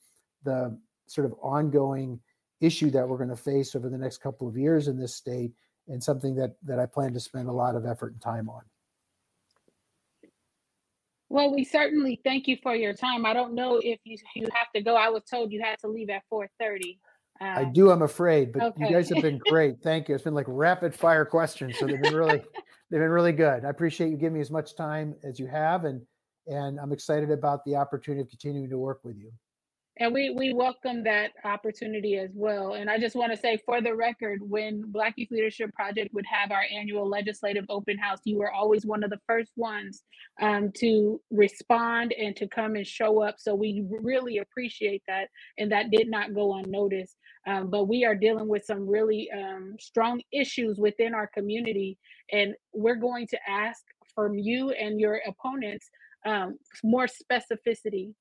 [0.44, 2.20] the sort of ongoing
[2.60, 5.52] issue that we're going to face over the next couple of years in this state
[5.88, 8.62] and something that that I plan to spend a lot of effort and time on.
[11.34, 13.26] Well, we certainly thank you for your time.
[13.26, 14.94] I don't know if you you have to go.
[14.94, 17.00] I was told you had to leave at 4:30.
[17.40, 18.84] Uh, I do, I'm afraid, but okay.
[18.84, 19.82] you guys have been great.
[19.82, 20.14] Thank you.
[20.14, 22.38] It's been like rapid fire questions, so they've been really
[22.90, 23.64] they've been really good.
[23.64, 26.02] I appreciate you giving me as much time as you have, and
[26.46, 29.32] and I'm excited about the opportunity of continuing to work with you
[29.98, 32.74] and we we welcome that opportunity as well.
[32.74, 36.26] And i just want to say for the record when black youth leadership project would
[36.26, 40.02] have our annual legislative open house you were always one of the first ones
[40.40, 43.36] um, to respond and to come and show up.
[43.38, 45.28] So we really appreciate that
[45.58, 47.16] and that did not go unnoticed.
[47.46, 51.98] Um, but we are dealing with some really um, strong issues within our community.
[52.32, 53.82] And we're going to ask
[54.14, 55.90] from you and your opponents
[56.24, 58.14] um, more specificity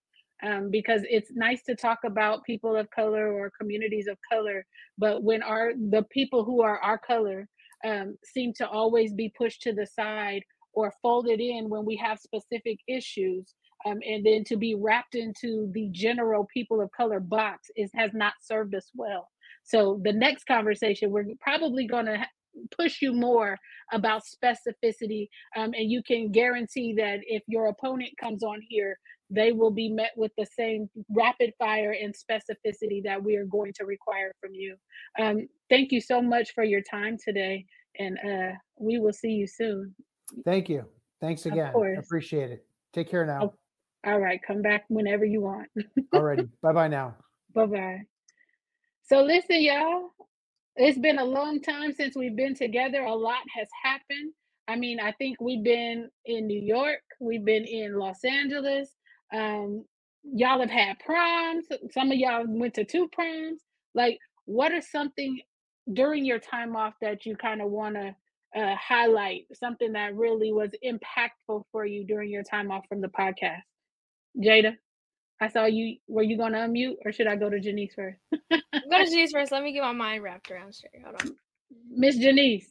[0.43, 4.65] um, because it's nice to talk about people of color or communities of color,
[4.97, 7.47] but when our the people who are our color
[7.85, 12.19] um, seem to always be pushed to the side or folded in when we have
[12.19, 13.53] specific issues,
[13.85, 18.11] um, and then to be wrapped into the general people of color box is has
[18.13, 19.29] not served us well.
[19.63, 22.25] So the next conversation we're probably going to
[22.77, 23.57] push you more
[23.91, 28.97] about specificity um, and you can guarantee that if your opponent comes on here
[29.29, 33.73] they will be met with the same rapid fire and specificity that we are going
[33.73, 34.75] to require from you.
[35.19, 37.65] Um, thank you so much for your time today,
[37.99, 39.95] and uh, we will see you soon.
[40.45, 40.85] Thank you.
[41.21, 41.73] Thanks again.
[41.97, 42.65] Appreciate it.
[42.91, 43.53] Take care now.
[44.05, 44.39] Oh, all right.
[44.45, 45.69] Come back whenever you want.
[46.13, 46.47] all righty.
[46.61, 47.15] Bye bye now.
[47.53, 48.01] Bye bye.
[49.03, 50.11] So, listen, y'all,
[50.75, 53.01] it's been a long time since we've been together.
[53.03, 54.33] A lot has happened.
[54.67, 58.89] I mean, I think we've been in New York, we've been in Los Angeles,
[59.33, 59.85] um,
[60.23, 61.65] y'all have had proms.
[61.91, 63.61] Some of y'all went to two proms.
[63.93, 65.39] Like, what are something
[65.91, 68.15] during your time off that you kind of want to
[68.59, 69.45] uh, highlight?
[69.53, 73.61] Something that really was impactful for you during your time off from the podcast?
[74.37, 74.75] Jada,
[75.41, 75.97] I saw you.
[76.07, 78.19] Were you going to unmute, or should I go to Janice first?
[78.31, 79.51] go to Janice first.
[79.51, 81.03] Let me get my mind wrapped around straight.
[81.03, 81.35] Hold on,
[81.89, 82.67] Miss Janice.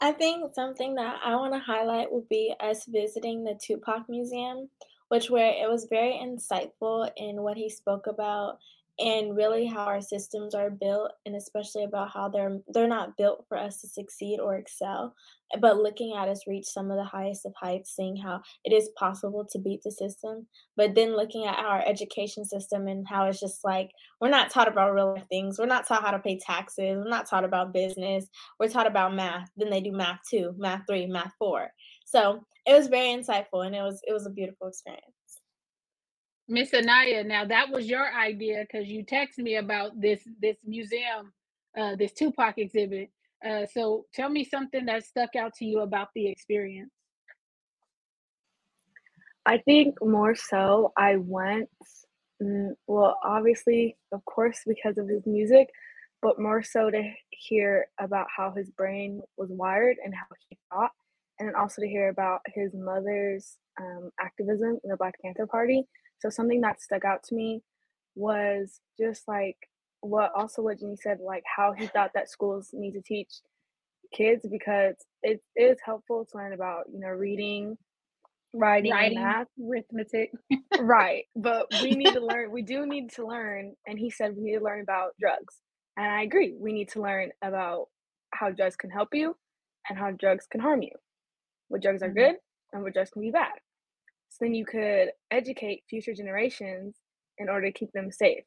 [0.00, 4.68] I think something that I want to highlight would be us visiting the Tupac Museum
[5.08, 8.58] which where it was very insightful in what he spoke about
[8.98, 13.44] and really how our systems are built and especially about how they're they're not built
[13.48, 15.14] for us to succeed or excel
[15.60, 18.90] but looking at us reach some of the highest of heights seeing how it is
[18.98, 23.40] possible to beat the system but then looking at our education system and how it's
[23.40, 23.90] just like
[24.20, 25.58] we're not taught about real things.
[25.58, 26.96] We're not taught how to pay taxes.
[26.96, 28.26] We're not taught about business.
[28.58, 29.48] We're taught about math.
[29.56, 31.68] Then they do math 2 math 3 math 4
[32.04, 35.17] so it was very insightful and it was it was a beautiful experience
[36.48, 41.32] Miss Anaya, now that was your idea because you texted me about this this museum,
[41.78, 43.10] uh, this Tupac exhibit.
[43.46, 46.90] Uh, so tell me something that stuck out to you about the experience.
[49.46, 51.68] I think more so I went,
[52.42, 55.68] mm, well, obviously, of course, because of his music,
[56.22, 60.92] but more so to hear about how his brain was wired and how he thought,
[61.38, 65.84] and also to hear about his mother's um, activism in the Black Panther Party
[66.20, 67.62] so something that stuck out to me
[68.16, 69.56] was just like
[70.00, 73.30] what also what Jenny said, like how he thought that schools need to teach
[74.14, 77.78] kids because it is helpful to learn about you know reading,
[78.54, 79.48] writing, Writing, math.
[79.62, 80.32] arithmetic.
[80.78, 82.52] Right, but we need to learn.
[82.52, 85.56] We do need to learn, and he said we need to learn about drugs,
[85.96, 86.54] and I agree.
[86.58, 87.86] We need to learn about
[88.34, 89.36] how drugs can help you
[89.88, 90.92] and how drugs can harm you.
[91.68, 92.14] What drugs are Mhm.
[92.14, 92.36] good
[92.72, 93.52] and what drugs can be bad.
[94.38, 96.96] So then you could educate future generations
[97.38, 98.44] in order to keep them safe.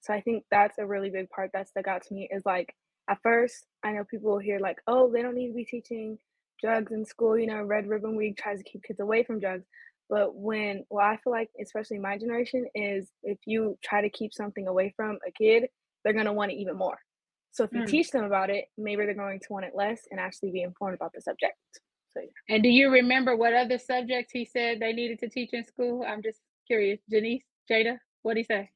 [0.00, 2.74] So I think that's a really big part that stuck out to me is like
[3.10, 6.18] at first I know people will hear like, oh, they don't need to be teaching
[6.60, 9.66] drugs in school, you know, Red Ribbon Week tries to keep kids away from drugs.
[10.10, 14.32] But when well, I feel like especially my generation is if you try to keep
[14.34, 15.68] something away from a kid,
[16.04, 16.98] they're gonna want it even more.
[17.52, 17.88] So if you Mm.
[17.88, 20.94] teach them about it, maybe they're going to want it less and actually be informed
[20.94, 21.56] about the subject.
[22.12, 22.54] So yeah.
[22.54, 26.04] And do you remember what other subjects he said they needed to teach in school?
[26.06, 27.00] I'm just curious.
[27.10, 28.70] Janice, Jada, what did he say?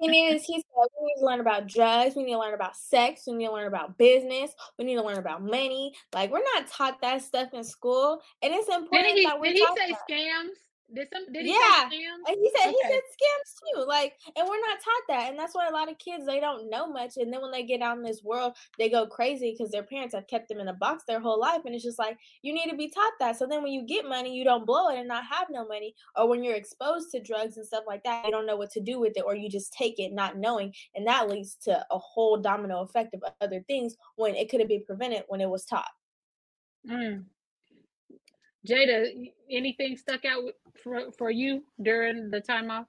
[0.00, 0.64] He needs, he said,
[1.00, 2.16] we need to learn about drugs.
[2.16, 3.24] We need to learn about sex.
[3.26, 4.52] We need to learn about business.
[4.78, 5.92] We need to learn about money.
[6.14, 9.52] Like we're not taught that stuff in school, and it's important Did he that we're
[9.52, 9.98] did he say that.
[10.10, 10.56] scams?
[10.94, 12.28] Did some did he Yeah, say scams?
[12.28, 13.84] and he said he said scams too.
[13.86, 16.70] Like, and we're not taught that, and that's why a lot of kids they don't
[16.70, 19.72] know much, and then when they get out in this world, they go crazy because
[19.72, 22.18] their parents have kept them in a box their whole life, and it's just like
[22.42, 23.36] you need to be taught that.
[23.36, 25.94] So then when you get money, you don't blow it and not have no money,
[26.16, 28.80] or when you're exposed to drugs and stuff like that, you don't know what to
[28.80, 31.98] do with it, or you just take it not knowing, and that leads to a
[31.98, 35.64] whole domino effect of other things when it could have been prevented when it was
[35.64, 35.90] taught.
[36.86, 37.33] Mm.
[38.66, 40.42] Jada, anything stuck out
[40.82, 42.86] for for you during the time off?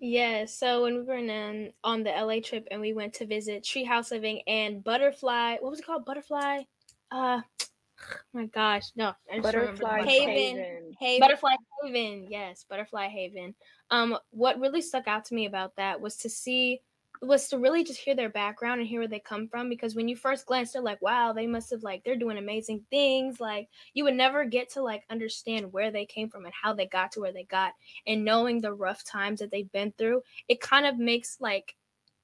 [0.00, 3.26] Yeah, so when we were in, um, on the LA trip and we went to
[3.26, 6.06] visit Treehouse Living and Butterfly, what was it called?
[6.06, 6.62] Butterfly?
[7.10, 7.42] Uh,
[8.32, 10.10] my gosh, no, I just remembered the Butterfly butterfly.
[10.10, 10.92] Haven, Haven.
[10.98, 11.20] Haven.
[11.20, 13.54] Butterfly Haven, yes, Butterfly Haven.
[13.90, 16.80] Um, what really stuck out to me about that was to see
[17.22, 20.08] was to really just hear their background and hear where they come from because when
[20.08, 23.40] you first glance they're like wow they must have like they're doing amazing things.
[23.40, 26.86] Like you would never get to like understand where they came from and how they
[26.86, 27.74] got to where they got
[28.06, 31.76] and knowing the rough times that they've been through it kind of makes like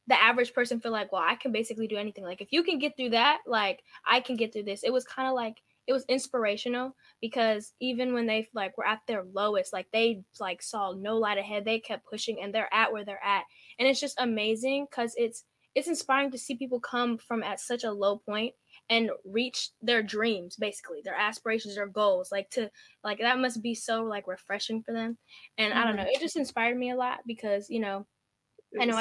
[0.06, 2.24] the average person feel like well i can basically do anything.
[2.24, 4.82] Like if you can get through that like i can get through this.
[4.82, 9.00] It was kind of like it was inspirational because even when they like were at
[9.06, 12.92] their lowest like they like saw no light ahead they kept pushing and they're at
[12.92, 13.44] where they're at.
[13.78, 17.84] And it's just amazing because it's it's inspiring to see people come from at such
[17.84, 18.54] a low point
[18.88, 22.70] and reach their dreams basically their aspirations their goals like to
[23.04, 25.18] like that must be so like refreshing for them.
[25.58, 26.10] And i don't know mm-hmm.
[26.14, 28.15] it just inspired me a lot because you know i know I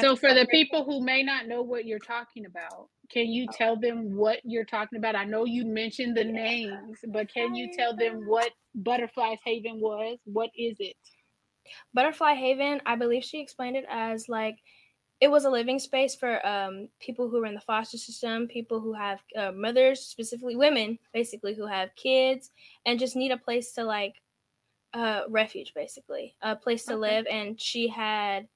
[0.02, 3.76] So for the people who may not know what you're talking about, can you tell
[3.76, 5.16] them what you're talking about?
[5.16, 10.18] I know you mentioned the names, but can you tell them what Butterflies Haven was?
[10.26, 10.96] What is it?
[11.94, 14.58] Butterfly Haven, I believe she explained it as like
[15.22, 18.82] it was a living space for um, people who are in the foster system, people
[18.82, 22.52] who have uh, mothers, specifically women, basically who have kids
[22.86, 24.16] and just need a place to like
[24.94, 27.00] uh, refuge, basically a place to Okay.
[27.00, 27.26] live.
[27.30, 28.48] And she had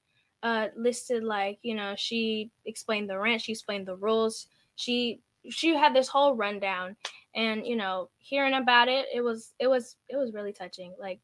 [0.42, 5.74] uh, listed like you know she explained the rent, she explained the rules, she she
[5.76, 6.96] had this whole rundown,
[7.34, 11.20] and you know hearing about it, it was it was it was really touching, like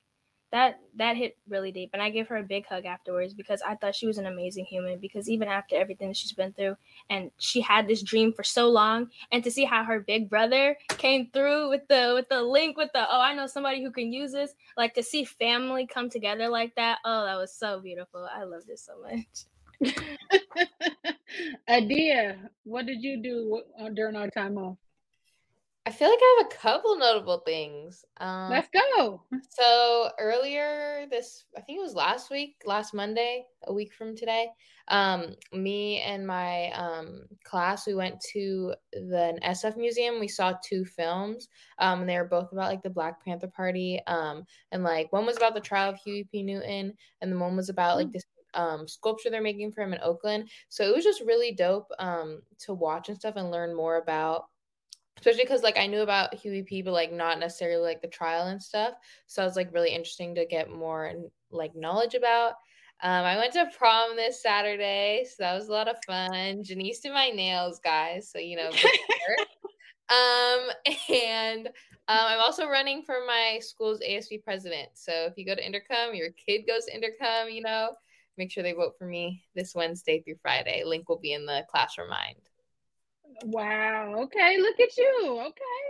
[0.57, 3.75] that that hit really deep and i gave her a big hug afterwards because i
[3.75, 6.77] thought she was an amazing human because even after everything that she's been through
[7.11, 10.77] and she had this dream for so long and to see how her big brother
[10.89, 14.13] came through with the with the link with the oh i know somebody who can
[14.13, 18.27] use this like to see family come together like that oh that was so beautiful
[18.35, 19.45] i loved it so much
[21.69, 24.79] Adia, what did you do uh, during our time off?
[25.87, 28.05] I feel like I have a couple notable things.
[28.17, 29.23] Um, Let's go.
[29.51, 34.49] So earlier this, I think it was last week, last Monday, a week from today,
[34.89, 40.19] um, me and my um, class, we went to the SF museum.
[40.19, 44.01] We saw two films, um, and they were both about like the Black Panther Party,
[44.09, 46.43] um, and like one was about the trial of Huey P.
[46.43, 48.25] Newton, and the one was about like this
[48.55, 50.49] um, sculpture they're making for him in Oakland.
[50.69, 54.47] So it was just really dope um, to watch and stuff and learn more about
[55.19, 58.47] especially because like I knew about Huey P, but like not necessarily like the trial
[58.47, 58.95] and stuff.
[59.27, 61.13] So it was like really interesting to get more
[61.51, 62.55] like knowledge about.
[63.03, 66.63] Um, I went to prom this Saturday, so that was a lot of fun.
[66.63, 68.31] Janice did my nails, guys.
[68.31, 68.71] So you know,
[70.09, 70.71] um,
[71.11, 71.73] and um,
[72.09, 74.89] I'm also running for my school's ASB president.
[74.95, 77.91] So if you go to Inderkum, your kid goes to Inderkum, you know,
[78.39, 80.83] make sure they vote for me this Wednesday through Friday.
[80.85, 82.37] Link will be in the class remind.
[83.45, 84.15] Wow.
[84.25, 84.59] Okay.
[84.59, 85.41] Look at you.
[85.47, 85.87] Okay.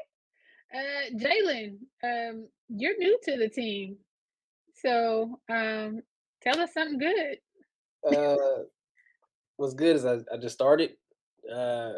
[0.74, 3.96] Uh, Jalen, um, you're new to the team,
[4.74, 6.02] so um,
[6.42, 7.38] tell us something good.
[8.06, 8.64] Uh,
[9.56, 10.92] what's good is I, I just started
[11.52, 11.92] uh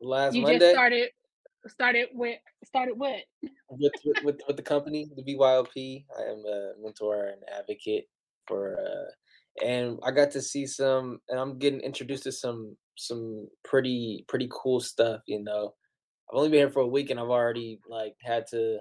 [0.00, 1.10] last You Monday just started
[1.66, 3.20] started with started what?
[3.68, 6.04] with, with with with the company, the BYLP.
[6.18, 8.06] I am a mentor and advocate
[8.46, 13.48] for uh and I got to see some and I'm getting introduced to some some
[13.64, 15.74] pretty pretty cool stuff, you know.
[16.30, 18.80] I've only been here for a week and I've already like had to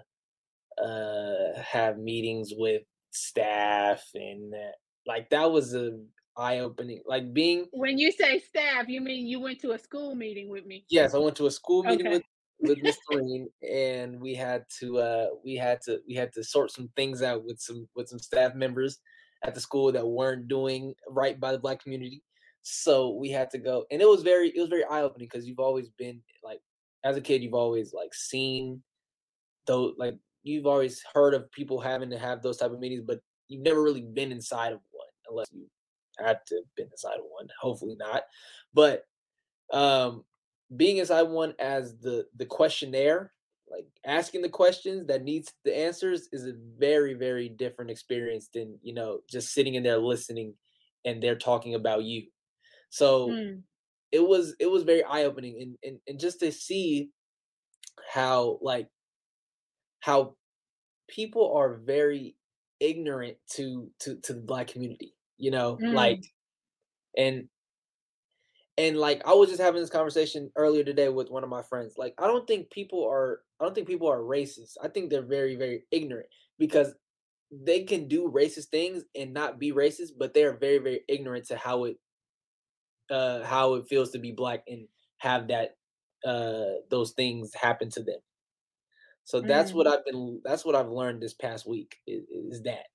[0.81, 5.99] uh have meetings with staff and that like that was a
[6.37, 10.15] eye opening like being When you say staff, you mean you went to a school
[10.15, 10.87] meeting with me?
[10.89, 12.09] yes, I went to a school meeting Okay.
[12.09, 12.23] with
[12.59, 16.71] with Miss Doreen and we had to uh we had to we had to sort
[16.71, 18.99] some things out with some with some staff members
[19.43, 22.23] at the school that weren't doing right by the black community.
[22.63, 25.47] So we had to go and it was very it was very eye opening because
[25.47, 26.61] you've always been like
[27.03, 28.81] as a kid you've always like seen
[29.67, 33.19] though like you've always heard of people having to have those type of meetings, but
[33.47, 35.65] you've never really been inside of one unless you
[36.19, 37.47] had to have been inside of one.
[37.59, 38.23] Hopefully not.
[38.73, 39.03] But
[39.71, 40.23] um
[40.75, 43.31] being inside one as the the questionnaire
[43.69, 48.77] like asking the questions that needs the answers is a very very different experience than
[48.83, 50.53] you know just sitting in there listening
[51.05, 52.23] and they're talking about you
[52.93, 53.63] so Mm.
[54.11, 57.11] it was it was very eye-opening and, and and just to see
[58.13, 58.89] how like
[60.01, 60.35] how
[61.09, 62.37] people are very
[62.81, 65.93] ignorant to to to the black community you know Mm.
[65.93, 66.21] like
[67.17, 67.49] and
[68.77, 71.95] and like I was just having this conversation earlier today with one of my friends.
[71.97, 74.77] Like I don't think people are I don't think people are racist.
[74.81, 76.27] I think they're very very ignorant
[76.57, 76.93] because
[77.51, 81.45] they can do racist things and not be racist, but they are very very ignorant
[81.47, 81.97] to how it
[83.11, 84.87] uh how it feels to be black and
[85.17, 85.77] have that
[86.25, 88.19] uh those things happen to them.
[89.25, 89.75] So that's Mm.
[89.75, 92.85] what I've been that's what I've learned this past week is, is that.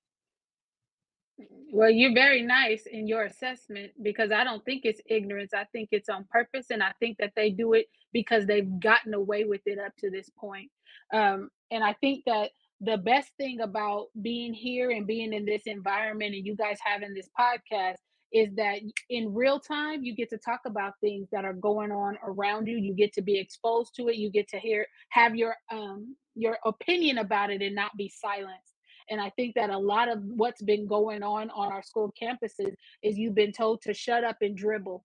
[1.71, 5.53] Well, you're very nice in your assessment because I don't think it's ignorance.
[5.53, 9.13] I think it's on purpose, and I think that they do it because they've gotten
[9.13, 10.69] away with it up to this point.
[11.13, 12.51] Um, and I think that
[12.81, 17.13] the best thing about being here and being in this environment and you guys having
[17.13, 17.97] this podcast
[18.33, 22.17] is that in real time you get to talk about things that are going on
[22.23, 22.77] around you.
[22.77, 24.15] You get to be exposed to it.
[24.15, 28.73] You get to hear have your um your opinion about it and not be silenced.
[29.09, 32.73] And I think that a lot of what's been going on on our school campuses
[33.03, 35.03] is you've been told to shut up and dribble,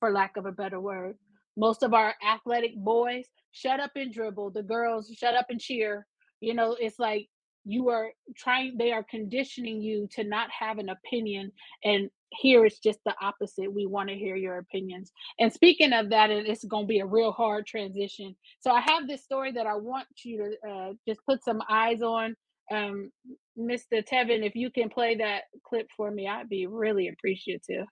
[0.00, 1.16] for lack of a better word.
[1.56, 4.50] Most of our athletic boys shut up and dribble.
[4.50, 6.06] The girls shut up and cheer.
[6.40, 7.28] You know, it's like
[7.64, 11.52] you are trying, they are conditioning you to not have an opinion.
[11.84, 13.72] And here it's just the opposite.
[13.72, 15.12] We want to hear your opinions.
[15.38, 18.36] And speaking of that, and it's going to be a real hard transition.
[18.60, 22.02] So I have this story that I want you to uh, just put some eyes
[22.02, 22.34] on
[22.72, 23.12] um
[23.56, 27.86] mr tevin if you can play that clip for me i'd be really appreciative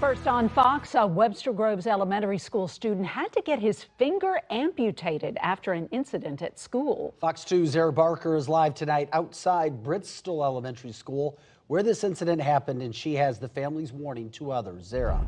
[0.00, 5.36] First on Fox, a Webster Groves Elementary School student had to get his finger amputated
[5.40, 7.16] after an incident at school.
[7.18, 11.36] Fox 2's Zara Barker is live tonight outside Bristol Elementary School
[11.68, 14.86] where this incident happened, and she has the family's warning to others.
[14.86, 15.24] Zara.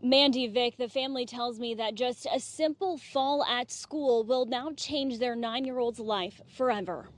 [0.00, 4.70] Mandy Vick, the family tells me that just a simple fall at school will now
[4.76, 7.08] change their nine year old's life forever.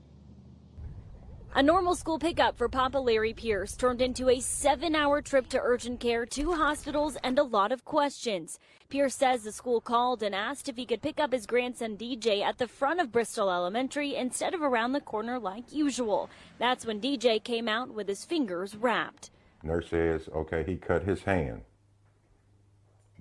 [1.53, 5.59] A normal school pickup for Papa Larry Pierce turned into a seven hour trip to
[5.61, 8.57] urgent care, two hospitals, and a lot of questions.
[8.87, 12.41] Pierce says the school called and asked if he could pick up his grandson DJ
[12.41, 16.29] at the front of Bristol Elementary instead of around the corner like usual.
[16.57, 19.29] That's when DJ came out with his fingers wrapped.
[19.61, 21.63] Nurse says, okay, he cut his hand.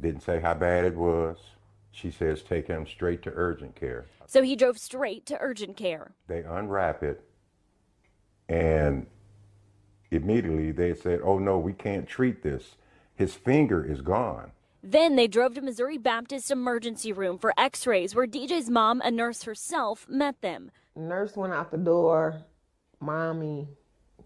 [0.01, 1.37] Didn't say how bad it was.
[1.91, 4.07] She says, take him straight to urgent care.
[4.27, 6.13] So he drove straight to urgent care.
[6.29, 7.25] They unwrap it,
[8.51, 9.07] and
[10.11, 12.75] immediately they said, oh no, we can't treat this.
[13.15, 14.51] His finger is gone.
[14.83, 19.11] Then they drove to Missouri Baptist Emergency Room for x rays, where DJ's mom, a
[19.11, 20.73] nurse herself, met them.
[20.97, 22.43] Nurse went out the door.
[22.99, 23.69] Mommy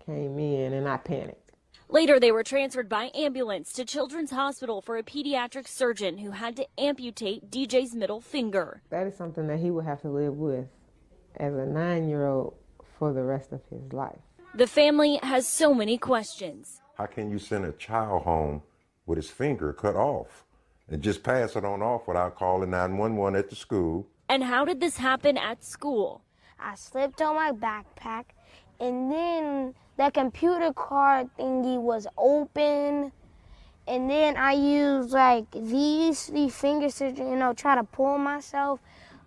[0.07, 1.53] came in, and I panicked.
[1.89, 6.57] Later, they were transferred by ambulance to Children's Hospital for a pediatric surgeon who had
[6.57, 8.81] to amputate DJ's middle finger.
[8.89, 10.67] That is something that he would have to live with
[11.37, 12.55] as a nine year old
[13.05, 14.25] for the rest of his life.
[14.55, 16.81] The family has so many questions.
[16.97, 18.63] How can you send a child home
[19.05, 20.47] with his finger cut off
[20.89, 24.07] and just pass it on off without calling 911 at the school?
[24.31, 26.23] And how did this happen at school?
[26.59, 28.25] I slipped on my backpack,
[28.81, 33.13] and then the computer card thingy was open.
[33.87, 38.81] And then I used like these these fingers to you know try to pull myself,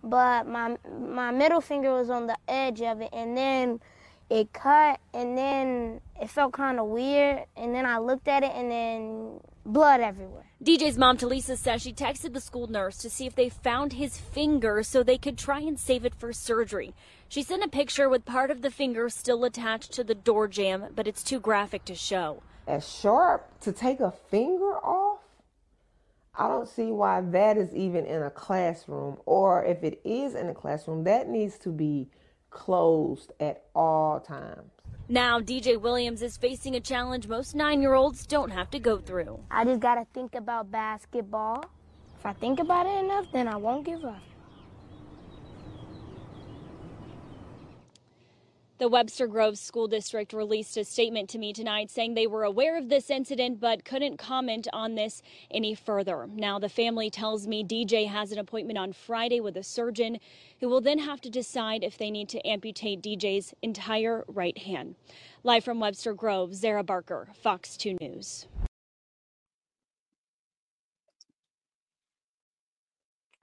[0.09, 3.79] but my my middle finger was on the edge of it, and then
[4.29, 8.51] it cut and then it felt kind of weird and then I looked at it
[8.53, 10.45] and then blood everywhere.
[10.63, 14.17] DJ's mom, Talisa, says she texted the school nurse to see if they found his
[14.17, 16.93] finger so they could try and save it for surgery.
[17.29, 20.87] She sent a picture with part of the finger still attached to the door jamb,
[20.95, 22.41] but it's too graphic to show.
[22.65, 25.06] As sharp to take a finger off?
[26.39, 30.49] I don't see why that is even in a classroom, or if it is in
[30.49, 32.09] a classroom, that needs to be
[32.51, 34.71] closed at all times.
[35.09, 38.99] Now, DJ Williams is facing a challenge most nine year olds don't have to go
[38.99, 39.39] through.
[39.49, 41.65] I just got to think about basketball.
[42.19, 44.21] If I think about it enough, then I won't give up.
[48.79, 52.77] The Webster Groves School District released a statement to me tonight saying they were aware
[52.77, 56.27] of this incident but couldn't comment on this any further.
[56.31, 60.19] Now, the family tells me DJ has an appointment on Friday with a surgeon
[60.59, 64.93] who will then have to decide if they need to amputate DJ's entire right hand.
[65.43, 68.45] Live from Webster Groves, Zara Barker, Fox 2 News.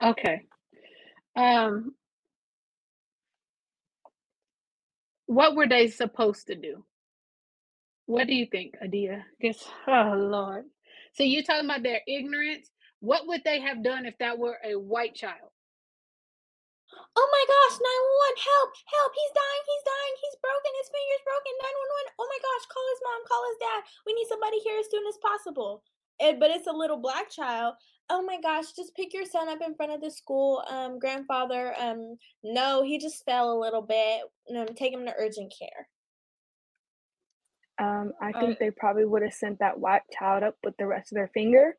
[0.01, 0.43] Okay.
[1.35, 1.93] Um,
[5.27, 6.85] what were they supposed to do?
[8.05, 9.25] What do you think, Adia?
[9.41, 10.65] Guess, oh Lord.
[11.13, 12.69] So you're talking about their ignorance.
[12.99, 15.49] What would they have done if that were a white child?
[17.15, 21.53] Oh my gosh, 911, help, help, he's dying, he's dying, he's broken, his finger's broken,
[21.59, 22.19] 911.
[22.19, 23.81] Oh my gosh, call his mom, call his dad.
[24.07, 25.83] We need somebody here as soon as possible.
[26.23, 27.75] And, but it's a little black child.
[28.09, 30.63] Oh my gosh, just pick your son up in front of the school.
[30.69, 34.23] Um, grandfather, um, no, he just fell a little bit.
[34.55, 35.89] Um, take him to urgent care.
[37.77, 40.87] Um, I Uh, think they probably would have sent that white child up with the
[40.87, 41.77] rest of their finger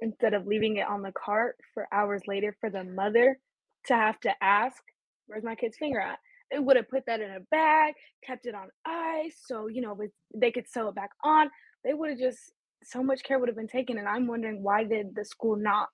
[0.00, 3.40] instead of leaving it on the cart for hours later for the mother
[3.86, 4.82] to have to ask,
[5.26, 6.18] "Where's my kid's finger at?"
[6.50, 9.94] They would have put that in a bag, kept it on ice, so you know
[9.94, 11.50] with- they could sew it back on.
[11.82, 12.52] They would have just
[12.84, 15.88] so much care would have been taken, and I'm wondering why did the school not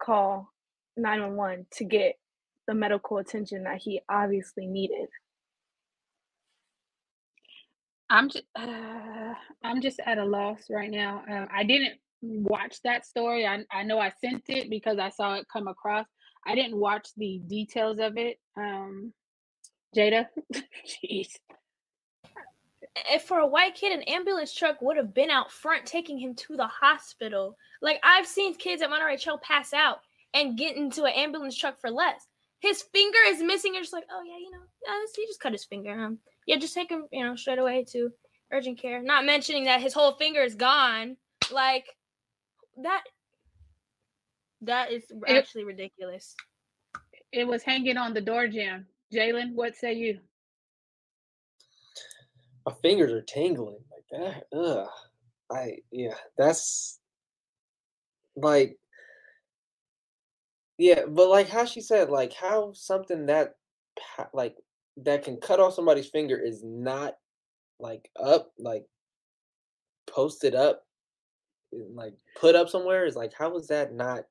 [0.00, 0.52] call
[0.96, 2.16] 911 to get
[2.66, 5.08] the medical attention that he obviously needed?
[8.08, 11.22] I'm just, uh, I'm just at a loss right now.
[11.28, 13.46] Um, I didn't watch that story.
[13.46, 16.06] I I know I sent it because I saw it come across.
[16.46, 18.38] I didn't watch the details of it.
[18.56, 19.12] Um,
[19.94, 20.26] Jada,
[20.86, 21.28] jeez.
[23.10, 26.34] If for a white kid, an ambulance truck would have been out front taking him
[26.34, 27.56] to the hospital.
[27.82, 30.00] Like I've seen kids at Monterey Trail pass out
[30.34, 32.26] and get into an ambulance truck for less.
[32.60, 33.74] His finger is missing.
[33.74, 35.92] You're just like, oh yeah, you know, yeah, he just cut his finger.
[35.98, 38.10] Um, yeah, just take him, you know, straight away to
[38.50, 39.02] urgent care.
[39.02, 41.16] Not mentioning that his whole finger is gone.
[41.52, 41.86] Like
[42.82, 43.02] that.
[44.62, 46.34] That is It- actually ridiculous.
[47.32, 48.86] It was hanging on the door jamb.
[49.12, 50.20] Jalen, what say you?
[52.66, 54.44] My fingers are tingling like that.
[54.56, 54.88] Ugh.
[55.50, 56.98] I yeah, that's
[58.34, 58.76] like
[60.78, 63.54] yeah, but like how she said, like how something that
[64.34, 64.56] like
[64.98, 67.14] that can cut off somebody's finger is not
[67.78, 68.84] like up, like
[70.06, 70.84] posted up,
[71.72, 74.24] like put up somewhere is like how is that not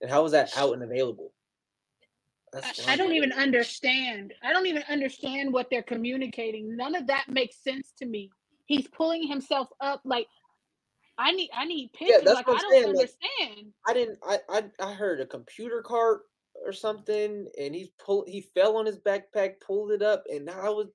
[0.00, 1.32] and how is that out and available?
[2.62, 4.32] That's I, don't even understand.
[4.42, 6.76] I don't even understand what they're communicating.
[6.76, 8.30] None of that makes sense to me.
[8.66, 10.26] He's pulling himself up like
[11.18, 12.24] I need I need Yeah, pictures.
[12.24, 12.86] that's like I don't saying.
[12.86, 13.72] Like, understand.
[13.88, 14.18] I didn't.
[14.26, 16.22] I, I I heard a computer cart
[16.64, 18.24] or something, and he's pull.
[18.26, 20.88] He fell on his backpack, pulled it up, and I was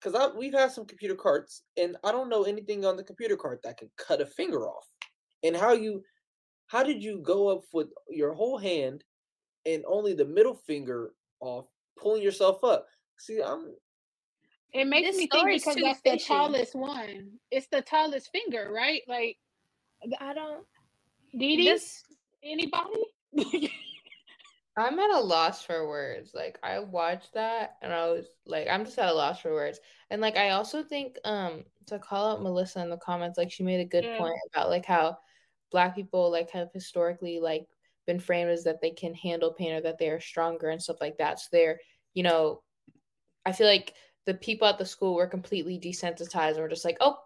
[0.00, 3.36] because I we've had some computer carts, and I don't know anything on the computer
[3.36, 4.86] cart that can cut a finger off.
[5.44, 6.02] And how you,
[6.68, 9.02] how did you go up with your whole hand,
[9.66, 12.86] and only the middle finger off, pulling yourself up?
[13.18, 13.74] See, I'm
[14.72, 17.38] It makes This me think story's because too that's the tallest one.
[17.50, 19.02] It's the tallest finger, right?
[19.06, 19.38] Like
[20.20, 20.66] I don't.
[21.38, 21.64] Dee Dee?
[21.64, 22.04] This
[22.42, 23.72] Anybody?
[24.76, 26.32] I'm at a loss for words.
[26.34, 29.78] Like I watched that and I was like, I'm just at a loss for words.
[30.10, 33.62] And like I also think um to call out Melissa in the comments, like she
[33.62, 34.16] made a good Yeah.
[34.18, 35.18] point about like how
[35.70, 37.66] black people like have historically like
[38.06, 41.00] been framed as that they can handle pain or that they are stronger and stuff
[41.00, 41.40] like that.
[41.40, 41.78] So they're,
[42.14, 42.62] you know,
[43.46, 43.94] I feel like
[44.26, 47.16] the people at the school were completely desensitized and were just like, oh,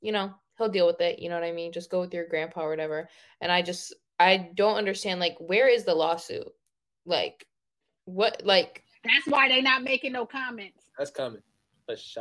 [0.00, 1.18] you know, he'll deal with it.
[1.18, 1.72] You know what I mean?
[1.72, 3.08] Just go with your grandpa or whatever.
[3.40, 6.48] And I just, I don't understand, like, where is the lawsuit?
[7.06, 7.46] Like,
[8.04, 10.90] what, like, that's why they're not making no comments.
[10.98, 11.42] that's coming.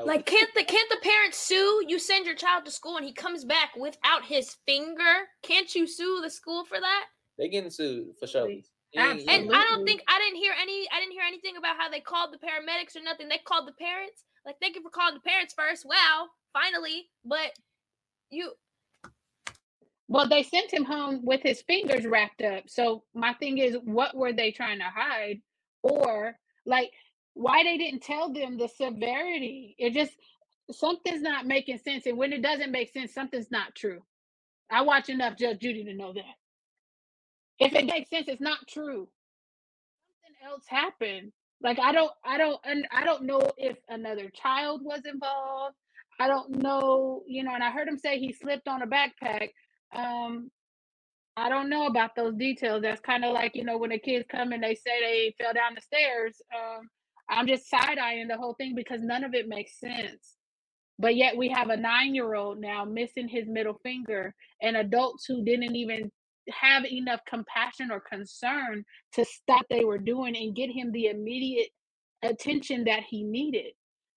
[0.08, 1.86] Like, can't the can't the parents sue?
[1.88, 5.28] You send your child to school and he comes back without his finger.
[5.44, 7.06] Can't you sue the school for that?
[7.42, 8.48] They getting sued for sure.
[8.96, 10.88] And I don't think I didn't hear any.
[10.94, 13.30] I didn't hear anything about how they called the paramedics or nothing.
[13.30, 14.24] They called the parents.
[14.46, 15.86] Like, thank you for calling the parents first.
[15.86, 17.10] Wow, finally.
[17.26, 17.52] But
[18.32, 18.54] you,
[20.10, 22.66] Well, they sent him home with his fingers wrapped up.
[22.70, 25.42] So my thing is, what were they trying to hide?
[25.84, 26.36] Or
[26.68, 26.92] like
[27.36, 29.76] why they didn't tell them the severity?
[29.80, 30.14] It just
[30.72, 32.06] something's not making sense.
[32.08, 34.02] And when it doesn't make sense, something's not true.
[34.72, 36.41] I watch enough Judge Judy to know that.
[37.62, 39.10] If it makes sense, it's not true.
[40.24, 41.34] Something else happened.
[41.64, 42.60] Like I don't, I don't,
[42.92, 45.76] I don't know if another child was involved.
[46.20, 47.54] I don't know, you know.
[47.56, 49.50] And I heard him say he slipped on a backpack.
[49.96, 50.52] Um,
[51.38, 52.84] I don't know about those details.
[52.84, 55.54] That's kind of like you know when the kids come and they say they fell
[55.54, 56.42] down the stairs.
[56.56, 56.90] Um,
[57.30, 60.36] I'm just side eyeing the whole thing because none of it makes sense.
[61.00, 65.26] But yet we have a nine year old now missing his middle finger and adults
[65.26, 66.12] who didn't even
[66.50, 68.84] have enough compassion or concern
[69.14, 71.70] to stop they were doing and get him the immediate
[72.24, 73.74] attention that he needed.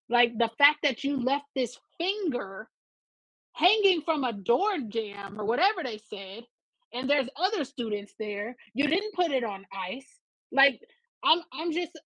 [0.08, 2.68] Like the fact that you left this finger
[3.52, 6.44] hanging from a door jamb or whatever they said,
[6.92, 10.20] and there's other students there, you didn't put it on ice.
[10.52, 10.80] Like
[11.24, 11.98] I'm I'm just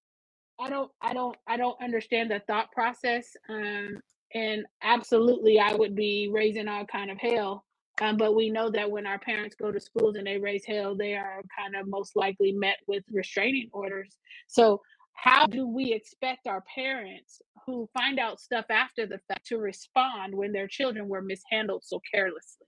[0.61, 3.27] I don't I don't I don't understand the thought process.
[3.49, 4.01] Um
[4.35, 7.65] and absolutely I would be raising all kind of hell.
[8.01, 10.97] Um, but we know that when our parents go to schools and they raise hell,
[10.97, 14.17] they are kind of most likely met with restraining orders.
[14.49, 14.83] So
[15.15, 20.35] how do we expect our parents who find out stuff after the fact to respond
[20.35, 22.67] when their children were mishandled so carelessly?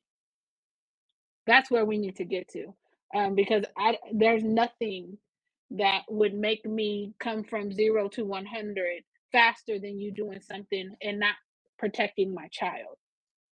[1.47, 2.75] That's where we need to get to.
[3.15, 5.19] Um, because I there's nothing
[5.73, 9.03] that would make me come from zero to 100
[9.33, 11.35] faster than you doing something and not
[11.79, 12.97] protecting my child.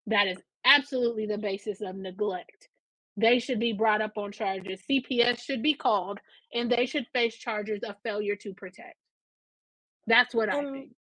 [0.08, 2.70] That is absolutely the basis of neglect.
[3.16, 4.82] They should be brought up on charges.
[4.90, 6.20] CPS should be called
[6.54, 8.98] and they should face charges of failure to protect.
[10.08, 10.96] That's what I Um, think.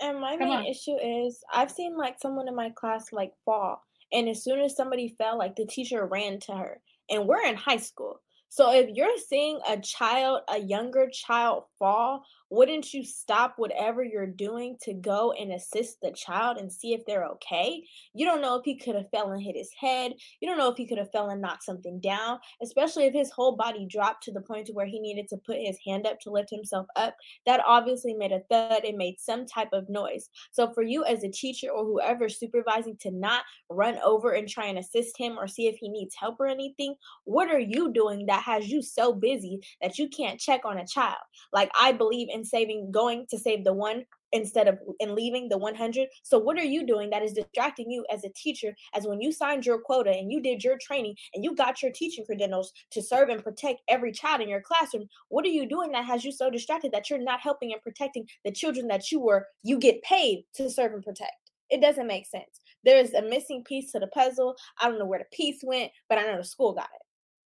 [0.00, 0.66] And my Come main on.
[0.66, 4.74] issue is I've seen like someone in my class like fall, and as soon as
[4.74, 6.80] somebody fell, like the teacher ran to her.
[7.10, 8.20] And we're in high school.
[8.48, 14.26] So if you're seeing a child, a younger child fall, wouldn't you stop whatever you're
[14.26, 17.82] doing to go and assist the child and see if they're okay?
[18.12, 20.12] You don't know if he could have fell and hit his head.
[20.40, 23.30] You don't know if he could have fell and knocked something down, especially if his
[23.30, 26.18] whole body dropped to the point to where he needed to put his hand up
[26.20, 27.14] to lift himself up.
[27.46, 28.84] That obviously made a thud.
[28.84, 30.28] It made some type of noise.
[30.50, 34.66] So for you as a teacher or whoever supervising to not run over and try
[34.66, 38.26] and assist him or see if he needs help or anything, what are you doing
[38.26, 41.16] that has you so busy that you can't check on a child?
[41.52, 45.58] Like I believe in saving going to save the one instead of and leaving the
[45.58, 49.20] 100 so what are you doing that is distracting you as a teacher as when
[49.20, 52.72] you signed your quota and you did your training and you got your teaching credentials
[52.92, 55.08] to serve and protect every child in your classroom?
[55.30, 58.26] What are you doing that has you so distracted that you're not helping and protecting
[58.44, 61.50] the children that you were you get paid to serve and protect?
[61.68, 62.60] It doesn't make sense.
[62.84, 64.54] There's a missing piece to the puzzle.
[64.80, 67.02] I don't know where the piece went but i know the school got it.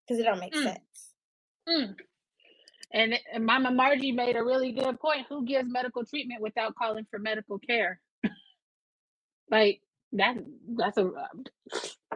[0.07, 0.63] Because it don't make Mm.
[0.63, 1.13] sense.
[1.69, 1.95] Mm.
[2.93, 5.25] And, and Mama Margie made a really good point.
[5.27, 7.99] Who gives medical treatment without calling for medical care?
[9.49, 9.81] like
[10.11, 10.37] that.
[10.77, 11.09] That's a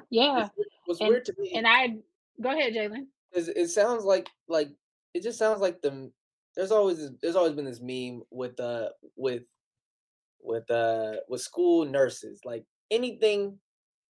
[0.10, 0.50] yeah.
[0.86, 1.98] What's and, weird to me And I
[2.42, 3.08] go ahead, Jalen.
[3.34, 4.70] it sounds like like
[5.14, 6.12] it just sounds like the
[6.56, 9.44] there's always this- there's always been this meme with uh with
[10.42, 13.58] with uh with school nurses like anything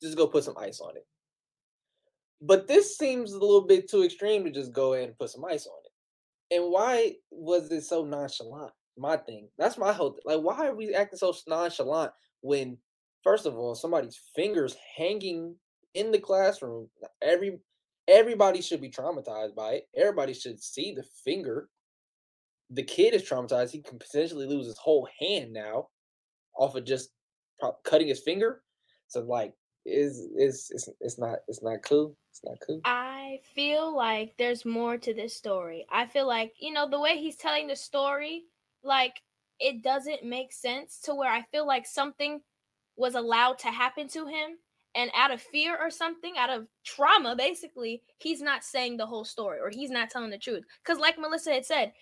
[0.01, 1.05] just go put some ice on it
[2.41, 5.45] but this seems a little bit too extreme to just go ahead and put some
[5.45, 5.84] ice on it
[6.51, 8.71] and why was it so nonchalant?
[8.97, 12.77] My thing that's my whole like why are we acting so nonchalant when
[13.23, 15.53] first of all somebody's fingers hanging
[15.95, 17.59] in the classroom uh, every
[18.07, 21.67] everybody should be traumatized by it everybody should see the finger.
[22.69, 25.87] The kid is traumatized he can potentially lose his whole hand now
[26.57, 27.09] off of just
[27.83, 28.61] cutting his finger.
[29.07, 29.53] So like
[29.85, 34.65] is is it's, it's not it's not cool it's not cool I feel like there's
[34.65, 35.85] more to this story.
[35.91, 38.43] I feel like, you know, the way he's telling the story,
[38.83, 39.21] like
[39.59, 42.41] it doesn't make sense to where I feel like something
[42.97, 44.57] was allowed to happen to him
[44.95, 49.25] and out of fear or something, out of trauma basically, he's not saying the whole
[49.25, 50.63] story or he's not telling the truth.
[50.83, 51.93] Cuz like Melissa had said,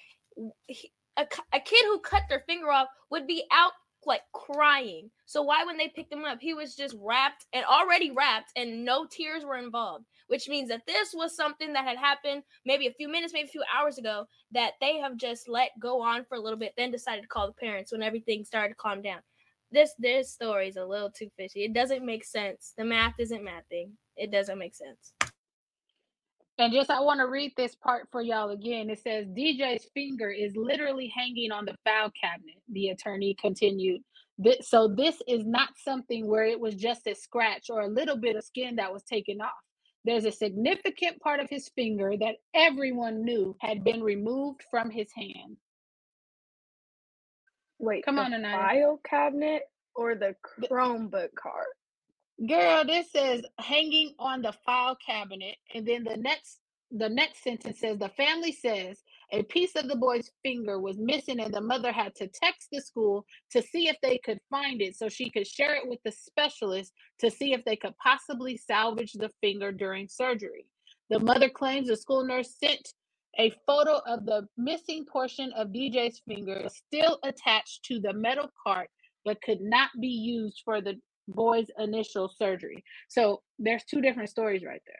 [0.67, 3.73] he- a, a kid who cut their finger off would be out
[4.05, 5.09] like crying.
[5.25, 8.85] So why when they picked him up, he was just wrapped and already wrapped and
[8.85, 12.93] no tears were involved, which means that this was something that had happened maybe a
[12.93, 16.35] few minutes, maybe a few hours ago that they have just let go on for
[16.35, 19.19] a little bit, then decided to call the parents when everything started to calm down.
[19.71, 21.63] This this story is a little too fishy.
[21.63, 22.73] It doesn't make sense.
[22.77, 23.89] The math isn't mathing.
[24.15, 25.13] It doesn't make sense.
[26.57, 28.89] And just I want to read this part for y'all again.
[28.89, 34.01] It says DJ's finger is literally hanging on the file cabinet, the attorney continued.
[34.39, 38.17] This, so this is not something where it was just a scratch or a little
[38.17, 39.51] bit of skin that was taken off.
[40.05, 45.09] There's a significant part of his finger that everyone knew had been removed from his
[45.15, 45.57] hand.
[47.79, 48.57] Wait, Come on, Anaya.
[48.57, 49.63] file cabinet
[49.95, 50.35] or the
[50.71, 51.67] Chromebook card?
[52.47, 56.59] Girl, this says hanging on the file cabinet, and then the next
[56.91, 61.39] the next sentence says the family says a piece of the boy's finger was missing,
[61.39, 64.95] and the mother had to text the school to see if they could find it
[64.95, 69.13] so she could share it with the specialist to see if they could possibly salvage
[69.13, 70.65] the finger during surgery.
[71.09, 72.93] The mother claims the school nurse sent
[73.39, 78.89] a photo of the missing portion of DJ's finger still attached to the metal cart,
[79.25, 82.83] but could not be used for the boy's initial surgery.
[83.07, 84.95] So there's two different stories right there.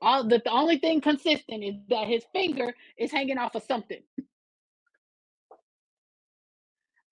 [0.00, 4.02] All the, the only thing consistent is that his finger is hanging off of something.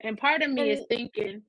[0.01, 1.43] And part of me is thinking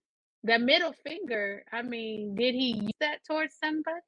[0.43, 4.01] the middle finger, I mean, did he use that towards somebody?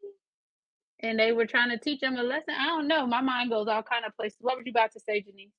[0.99, 2.55] And they were trying to teach him a lesson.
[2.59, 3.05] I don't know.
[3.05, 4.37] My mind goes all kind of places.
[4.41, 5.51] What were you about to say, Janine?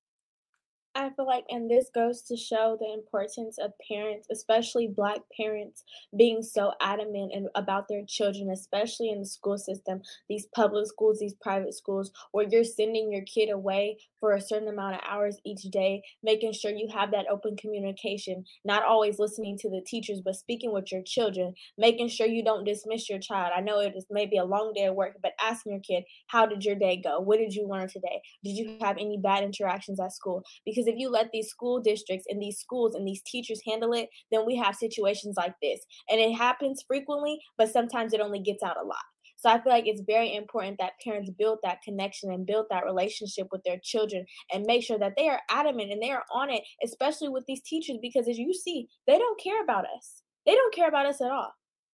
[0.96, 5.82] I feel like, and this goes to show the importance of parents, especially Black parents,
[6.16, 11.18] being so adamant and about their children, especially in the school system, these public schools,
[11.18, 15.38] these private schools, where you're sending your kid away for a certain amount of hours
[15.44, 20.20] each day, making sure you have that open communication, not always listening to the teachers,
[20.24, 23.52] but speaking with your children, making sure you don't dismiss your child.
[23.54, 26.46] I know it is maybe a long day of work, but asking your kid, how
[26.46, 27.18] did your day go?
[27.18, 28.22] What did you learn today?
[28.44, 30.44] Did you have any bad interactions at school?
[30.64, 34.08] Because if you let these school districts and these schools and these teachers handle it,
[34.30, 35.80] then we have situations like this.
[36.08, 39.04] And it happens frequently, but sometimes it only gets out a lot.
[39.36, 42.86] So I feel like it's very important that parents build that connection and build that
[42.86, 46.50] relationship with their children and make sure that they are adamant and they are on
[46.50, 50.22] it, especially with these teachers, because as you see, they don't care about us.
[50.46, 51.52] They don't care about us at all.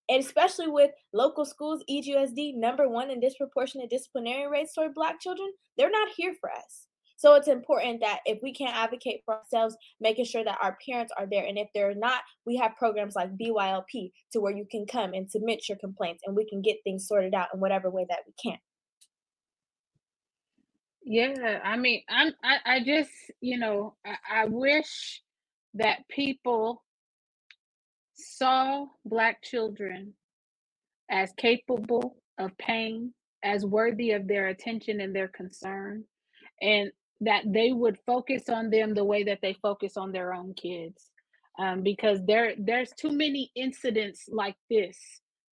[0.09, 5.21] And especially with local schools, E EGUSD number one in disproportionate disciplinary rates toward Black
[5.21, 6.87] children, they're not here for us.
[7.21, 11.13] So it's important that if we can't advocate for ourselves, making sure that our parents
[11.19, 11.45] are there.
[11.45, 15.31] And if they're not, we have programs like BYLP to where you can come and
[15.31, 18.33] submit your complaints and we can get things sorted out in whatever way that we
[18.43, 18.59] can.
[21.03, 23.11] Yeah, I mean, I'm I, I just,
[23.43, 25.21] you know, I, I wish
[25.75, 26.83] that people
[28.15, 30.15] saw black children
[31.11, 33.13] as capable of pain,
[33.45, 36.05] as worthy of their attention and their concern,
[36.63, 36.91] and
[37.21, 41.11] that they would focus on them the way that they focus on their own kids.
[41.59, 44.99] Um, because there there's too many incidents like this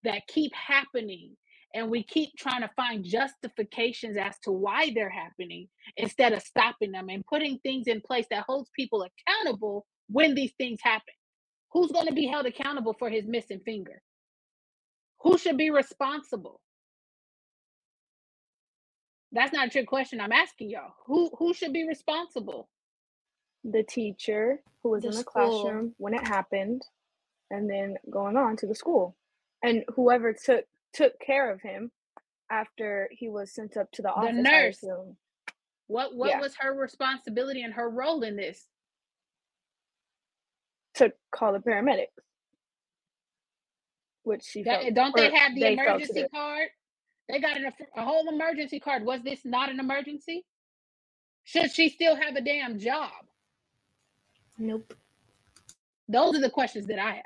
[0.03, 1.35] that keep happening
[1.75, 5.67] and we keep trying to find justifications as to why they're happening
[5.97, 10.53] instead of stopping them and putting things in place that holds people accountable when these
[10.57, 11.13] things happen.
[11.71, 14.01] Who's going to be held accountable for his missing finger?
[15.21, 16.61] Who should be responsible?
[19.33, 20.21] That's not a trick question.
[20.21, 20.93] I'm asking y'all.
[21.07, 22.69] Who who should be responsible?
[23.63, 25.23] The teacher who was The in the school.
[25.23, 26.83] classroom when it happened,
[27.51, 29.17] and then going on to the school,
[29.63, 31.91] and whoever took took care of him
[32.51, 34.37] after he was sent up to the The office.
[34.37, 34.79] I nurse.
[35.87, 36.39] What what Yeah.
[36.39, 38.67] was her responsibility and her role in this?
[40.95, 42.07] to call the paramedics,
[44.23, 46.69] which she That, felt, don't they have the emergency card?
[47.29, 49.05] They got an, a whole emergency card.
[49.05, 50.45] Was this not an emergency?
[51.43, 53.11] Should she still have a damn job?
[54.57, 54.93] Nope.
[56.07, 57.23] Those are the questions that I have.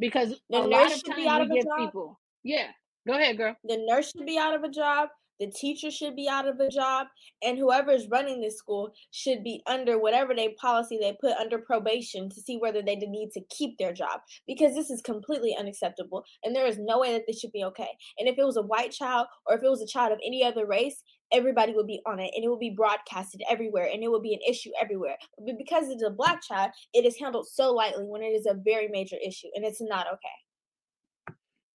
[0.00, 1.78] Because The a lot of should times be out we of a give job.
[1.78, 2.20] people.
[2.42, 2.66] Yeah.
[3.06, 3.56] Go ahead, girl.
[3.64, 5.08] The nurse should be out of a job.
[5.40, 7.06] The teacher should be out of a job.
[7.42, 11.58] And whoever is running this school should be under whatever they policy they put under
[11.58, 14.20] probation to see whether they need to keep their job.
[14.46, 16.24] Because this is completely unacceptable.
[16.44, 17.90] And there is no way that this should be okay.
[18.18, 20.44] And if it was a white child or if it was a child of any
[20.44, 24.10] other race, everybody would be on it and it would be broadcasted everywhere and it
[24.10, 25.16] would be an issue everywhere.
[25.44, 28.54] But because it's a black child, it is handled so lightly when it is a
[28.54, 30.47] very major issue and it's not okay.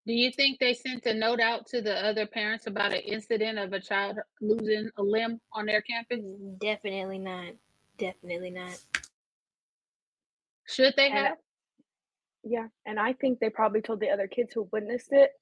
[0.06, 3.58] Do you think they sent a note out to the other parents about an incident
[3.58, 6.20] of a child losing a limb on their campus?
[6.58, 7.54] Definitely not.
[7.96, 8.78] Definitely not.
[10.66, 11.38] Should they And have?
[12.42, 15.32] Yeah, and I think they probably told the other kids who witnessed it,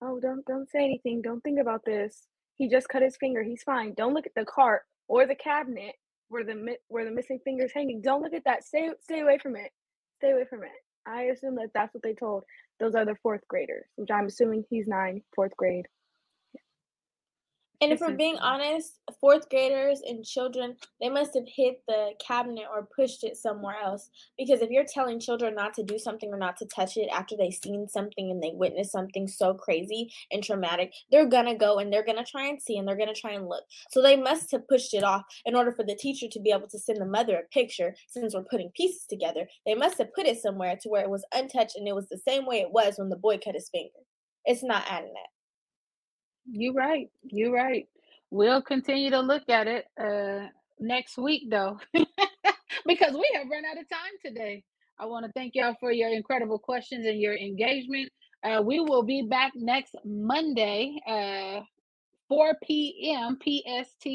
[0.00, 1.22] "Oh, don't don't say anything.
[1.22, 2.26] Don't think about this.
[2.56, 3.44] He just cut his finger.
[3.44, 3.94] He's fine.
[3.94, 5.94] Don't look at the cart or the cabinet
[6.28, 8.00] where the where the missing finger's hanging.
[8.00, 8.64] Don't look at that.
[8.64, 9.72] Stay stay away from it.
[10.16, 10.72] Stay away from it."
[11.06, 12.44] I assume that that's what they told
[12.80, 15.86] those are the fourth graders, which I'm assuming he's nine, fourth grade.
[17.80, 22.64] And if we're being honest, fourth graders and children, they must have hit the cabinet
[22.68, 24.10] or pushed it somewhere else.
[24.36, 27.36] Because if you're telling children not to do something or not to touch it after
[27.36, 31.92] they've seen something and they witnessed something so crazy and traumatic, they're gonna go and
[31.92, 33.62] they're gonna try and see and they're gonna try and look.
[33.90, 36.68] So they must have pushed it off in order for the teacher to be able
[36.68, 39.46] to send the mother a picture since we're putting pieces together.
[39.64, 42.18] They must have put it somewhere to where it was untouched and it was the
[42.18, 44.00] same way it was when the boy cut his finger.
[44.44, 45.37] It's not adding that.
[46.50, 47.08] You right.
[47.24, 47.86] You're right.
[48.30, 50.48] We'll continue to look at it uh
[50.80, 51.80] next week though.
[52.86, 54.64] because we have run out of time today.
[55.00, 58.10] I want to thank y'all for your incredible questions and your engagement.
[58.44, 61.60] Uh we will be back next Monday, uh
[62.28, 63.38] 4 p.m.
[63.42, 64.08] PST.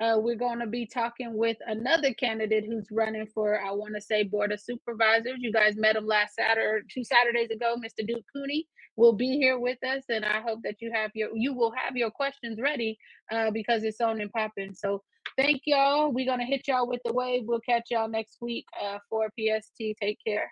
[0.00, 4.02] Uh, we're going to be talking with another candidate who's running for, I want to
[4.02, 5.38] say, Board of Supervisors.
[5.40, 7.76] You guys met him last Saturday, two Saturdays ago.
[7.76, 8.06] Mr.
[8.08, 8.66] Duke Cooney
[8.96, 11.96] will be here with us, and I hope that you have your, you will have
[11.96, 12.98] your questions ready
[13.32, 14.74] uh, because it's on and popping.
[14.74, 15.02] So
[15.38, 16.12] thank y'all.
[16.12, 17.42] We're gonna hit y'all with the wave.
[17.46, 19.96] We'll catch y'all next week uh, four PST.
[20.00, 20.50] Take care.